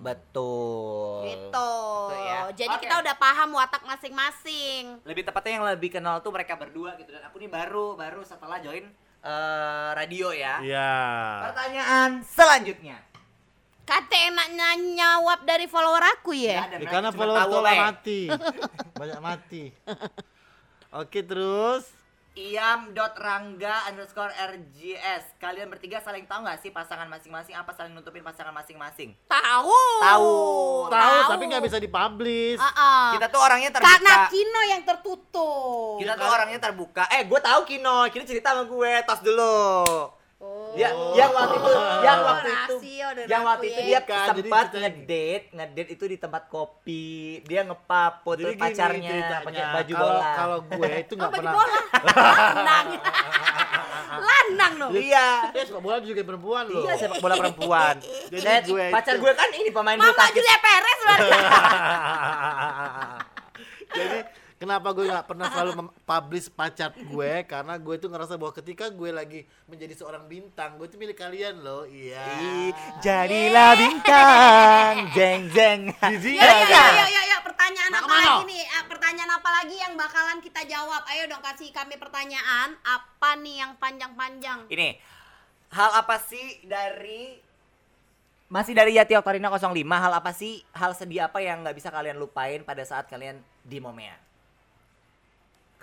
Betul. 0.06 1.26
gitu. 1.26 1.72
Gitu 2.14 2.14
ya. 2.14 2.40
Jadi 2.54 2.74
Oke. 2.78 2.82
kita 2.86 2.94
udah 3.02 3.14
paham 3.18 3.58
watak 3.58 3.82
masing-masing. 3.82 5.02
Lebih 5.02 5.26
tepatnya 5.26 5.52
yang 5.58 5.66
lebih 5.66 5.90
kenal 5.98 6.22
tuh 6.22 6.30
mereka 6.30 6.54
berdua 6.54 6.94
gitu 7.00 7.10
dan 7.10 7.26
aku 7.26 7.42
nih 7.42 7.50
baru 7.50 7.98
baru 7.98 8.22
setelah 8.22 8.62
join 8.62 8.86
eh, 9.26 9.88
radio 9.98 10.30
ya. 10.30 10.62
Iya 10.62 10.92
Pertanyaan 11.50 12.10
selanjutnya. 12.22 12.98
Kata 13.86 14.14
enaknya 14.18 14.68
nyawab 14.98 15.46
dari 15.46 15.70
follower 15.70 16.02
aku 16.18 16.34
ya. 16.34 16.66
Ya, 16.74 16.86
karena 16.90 17.10
follower 17.14 17.46
tuh 17.46 17.62
mati 17.62 18.20
banyak 19.00 19.20
mati 19.22 19.62
oke 20.92 21.20
terus 21.26 21.96
Iam.rangga 22.36 23.88
underscore 23.88 24.28
RGS 24.28 25.40
Kalian 25.40 25.72
bertiga 25.72 26.04
saling 26.04 26.28
tahu 26.28 26.44
nggak 26.44 26.60
sih 26.60 26.68
pasangan 26.68 27.08
masing-masing 27.08 27.56
Apa 27.56 27.72
saling 27.72 27.96
nutupin 27.96 28.20
pasangan 28.20 28.52
masing-masing 28.52 29.16
Tahu. 29.24 29.72
Tahu. 30.04 30.36
tahu 30.92 31.18
tapi 31.32 31.44
nggak 31.48 31.64
bisa 31.64 31.80
dipublish 31.80 32.60
Heeh. 32.60 33.08
Kita 33.16 33.32
tuh 33.32 33.40
orangnya 33.40 33.72
terbuka 33.72 33.88
Karena 33.88 34.12
Kino 34.28 34.60
yang 34.68 34.82
tertutup. 34.84 35.96
Kita 35.96 36.12
tuh 36.12 36.28
orangnya 36.28 36.58
terbuka. 36.60 37.04
Eh, 37.08 37.24
gue 37.24 37.40
tahu 37.40 37.60
Kino. 37.64 38.04
Kino 38.12 38.24
cerita 38.28 38.52
sama 38.52 38.68
gue. 38.68 38.92
Tos 39.08 39.20
dulu. 39.24 39.56
Oh. 40.36 40.76
Ya, 40.76 40.92
yang 41.16 41.32
waktu 41.32 41.56
itu, 41.56 41.72
yang 42.04 42.20
waktu 42.20 42.48
itu, 42.52 42.74
dari 43.08 43.24
yang 43.24 43.42
waktu 43.42 43.64
itu 43.66 43.80
dia 43.82 44.00
Bukan, 44.04 44.26
jadi 44.28 44.40
sempat 44.44 44.66
ngedate, 44.68 45.24
ngedate 45.50 45.90
itu 45.90 46.04
di 46.04 46.16
tempat 46.20 46.42
kopi. 46.46 47.08
Dia 47.42 47.64
ngepap 47.64 48.20
foto 48.20 48.44
Jadi 48.44 48.52
pacarnya 48.54 49.40
pakai 49.40 49.64
baju 49.72 49.92
kalau- 49.96 50.12
bola. 50.12 50.30
kalau 50.36 50.58
gue 50.60 50.88
itu 50.94 51.08
Oh, 51.08 51.16
nggak 51.16 51.30
baju 51.30 51.40
pernah 51.40 51.54
bola. 51.56 51.78
Lanang. 52.04 52.86
Lanang 54.06 54.72
dong. 54.76 54.90
Iya. 54.92 55.28
ya 55.50 55.62
sepak 55.64 55.80
bola 55.80 55.96
juga 55.98 56.20
perempuan 56.22 56.64
loh 56.66 56.84
Iya 56.84 56.94
sepak 56.96 57.18
bola 57.18 57.34
perempuan. 57.34 57.94
Jadi 58.28 58.44
Dan 58.44 58.60
gue 58.62 58.84
pacar 58.92 59.12
itu- 59.12 59.22
gue 59.24 59.32
kan 59.32 59.48
ini 59.50 59.70
pemain 59.70 59.96
bulu 59.96 60.12
Mama. 60.12 60.24
Julia 60.30 60.58
Perez 60.60 61.00
kenapa 64.66 64.90
gue 64.90 65.06
nggak 65.06 65.26
pernah 65.30 65.46
selalu 65.46 65.72
publish 66.02 66.50
pacar 66.50 66.90
gue 66.90 67.32
karena 67.46 67.78
gue 67.78 67.94
tuh 67.96 68.10
ngerasa 68.10 68.34
bahwa 68.34 68.50
ketika 68.50 68.90
gue 68.90 69.14
lagi 69.14 69.40
menjadi 69.64 69.94
seorang 69.94 70.26
bintang 70.26 70.74
gue 70.74 70.90
tuh 70.90 70.98
milik 70.98 71.14
kalian 71.14 71.62
loh 71.62 71.86
iya 71.86 72.74
Jadilah 72.98 73.78
bintang, 73.78 75.06
jeng 75.16 75.46
jeng. 75.54 75.80
Ya, 76.02 76.10
ya, 76.10 76.66
ya, 76.66 76.84
ya, 76.90 77.06
ya, 77.06 77.22
ya, 77.30 77.38
pertanyaan 77.38 77.90
Nah, 77.94 78.02
apa 78.02 78.08
ke 78.08 78.10
mana? 78.10 78.26
lagi 78.26 78.44
nih? 78.50 78.64
Eh, 78.66 78.84
Pertanyaan 78.90 79.30
apa 79.30 79.50
lagi 79.54 79.76
yang 79.78 79.94
bakalan 79.94 80.38
kita 80.42 80.62
jawab? 80.66 81.02
Ayo 81.06 81.30
dong 81.30 81.38
kasih 81.38 81.70
kami 81.70 81.94
pertanyaan. 81.94 82.74
Apa 82.82 83.38
nih 83.38 83.62
yang 83.62 83.78
panjang-panjang? 83.78 84.66
Ini 84.66 84.98
hal 85.70 85.90
apa 85.94 86.18
sih 86.18 86.66
dari 86.66 87.38
masih 88.46 88.74
dari 88.74 88.98
Yati 88.98 89.14
Oktarina 89.14 89.46
05 89.46 89.62
hal 89.78 90.12
apa 90.14 90.30
sih 90.34 90.62
hal 90.74 90.90
sedih 90.90 91.26
apa 91.26 91.38
yang 91.38 91.62
nggak 91.62 91.76
bisa 91.78 91.90
kalian 91.90 92.18
lupain 92.18 92.62
pada 92.62 92.82
saat 92.82 93.06
kalian 93.06 93.38
di 93.62 93.78
Momea? 93.78 94.25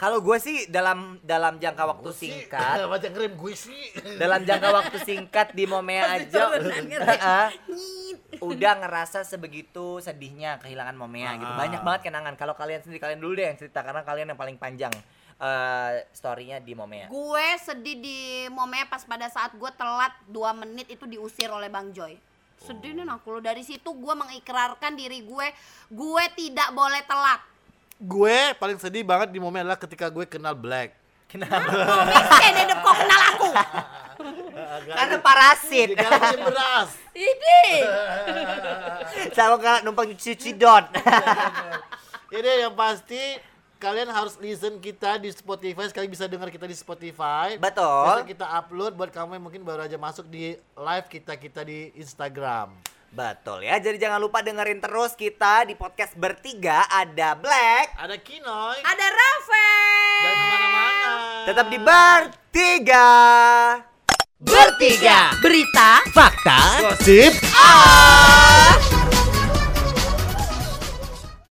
Kalau 0.04 0.20
gue 0.20 0.36
sih 0.36 0.68
dalam 0.68 1.16
dalam 1.24 1.64
jangka 1.64 1.84
waktu 1.88 2.12
sih, 2.12 2.28
singkat, 2.28 2.84
baca 2.92 3.08
ngerem 3.08 3.40
gue 3.40 3.56
sih 3.56 3.84
dalam 4.20 4.44
jangka 4.44 4.70
waktu 4.76 4.98
singkat 5.00 5.56
di 5.56 5.64
Momea 5.64 6.20
aja, 6.20 6.52
udah 8.44 8.74
ngerasa 8.84 9.24
sebegitu 9.24 10.04
sedihnya 10.04 10.60
kehilangan 10.60 11.00
Momea 11.00 11.40
gitu. 11.40 11.48
Ah. 11.48 11.56
Banyak 11.56 11.82
banget 11.88 12.12
kenangan. 12.12 12.36
Kalau 12.36 12.52
kalian 12.52 12.84
sendiri 12.84 13.00
kalian 13.00 13.24
dulu 13.24 13.40
deh 13.40 13.48
yang 13.48 13.56
cerita 13.56 13.80
karena 13.80 14.04
kalian 14.04 14.36
yang 14.36 14.40
paling 14.40 14.60
panjang 14.60 14.92
eh 15.40 16.04
storynya 16.12 16.60
di 16.60 16.76
Momea. 16.76 17.08
Gue 17.08 17.48
sedih 17.64 17.96
di 17.96 18.20
momennya 18.52 18.92
pas 18.92 19.08
pada 19.08 19.32
saat 19.32 19.56
gue 19.56 19.72
telat 19.80 20.12
2 20.28 20.36
menit 20.68 20.92
itu 20.92 21.08
diusir 21.08 21.48
oleh 21.48 21.72
Bang 21.72 21.96
Joy. 21.96 22.20
sedih 22.64 22.96
nih 22.96 23.04
aku 23.12 23.28
lo 23.28 23.40
dari 23.44 23.60
situ 23.60 23.92
gue 23.92 24.14
mengikrarkan 24.16 24.96
diri 24.96 25.20
gue 25.20 25.48
gue 25.92 26.24
tidak 26.32 26.72
boleh 26.72 27.04
telat 27.04 27.44
Gue 28.04 28.52
paling 28.60 28.76
sedih 28.84 29.08
banget 29.08 29.32
di 29.32 29.40
momen 29.40 29.64
adalah 29.64 29.80
ketika 29.80 30.12
gue 30.12 30.28
kenal 30.28 30.52
Black. 30.52 30.92
Kenapa? 31.32 31.66
kok 31.66 32.06
miskin 32.12 32.54
hidup 32.62 32.80
kok 32.84 32.96
kenal 33.00 33.22
aku 33.34 33.50
Karena 35.00 35.18
parasit. 35.24 35.88
Diganti 35.96 36.38
beras. 36.44 36.90
ini 37.16 37.62
Selalu 39.34 39.56
kalau 39.64 39.80
numpang 39.88 40.12
cuci 40.14 40.52
dot. 40.60 40.92
Ini 42.30 42.68
yang 42.68 42.76
pasti 42.76 43.40
kalian 43.80 44.12
harus 44.12 44.36
listen 44.38 44.78
kita 44.84 45.18
di 45.18 45.32
Spotify. 45.32 45.88
Sekali 45.88 46.12
bisa 46.12 46.28
dengar 46.28 46.52
kita 46.52 46.68
di 46.68 46.76
Spotify. 46.76 47.56
Betul. 47.56 48.20
Biasa 48.20 48.28
kita 48.28 48.46
upload 48.60 48.94
buat 48.94 49.10
kamu 49.10 49.40
yang 49.40 49.44
mungkin 49.48 49.62
baru 49.64 49.88
aja 49.88 49.96
masuk 49.96 50.28
di 50.28 50.60
live 50.60 51.08
kita 51.08 51.34
kita 51.40 51.64
di 51.64 51.96
Instagram. 51.98 52.93
Betul 53.14 53.62
ya. 53.70 53.78
Jadi 53.78 54.02
jangan 54.02 54.18
lupa 54.18 54.42
dengerin 54.42 54.82
terus 54.82 55.14
kita 55.14 55.70
di 55.70 55.78
podcast 55.78 56.18
bertiga 56.18 56.90
ada 56.90 57.38
Black. 57.38 57.94
Ada 57.94 58.18
Kinoy 58.18 58.82
ada 58.82 59.06
Rafael 59.06 60.18
dan 60.26 60.34
ke 60.34 60.46
mana-mana. 60.50 61.14
Tetap 61.46 61.66
di 61.70 61.78
bertiga. 61.78 63.10
bertiga 64.44 65.32
berita 65.40 66.04
Fakta. 66.12 66.60
Gosip. 66.90 67.32
Ah. 67.56 68.93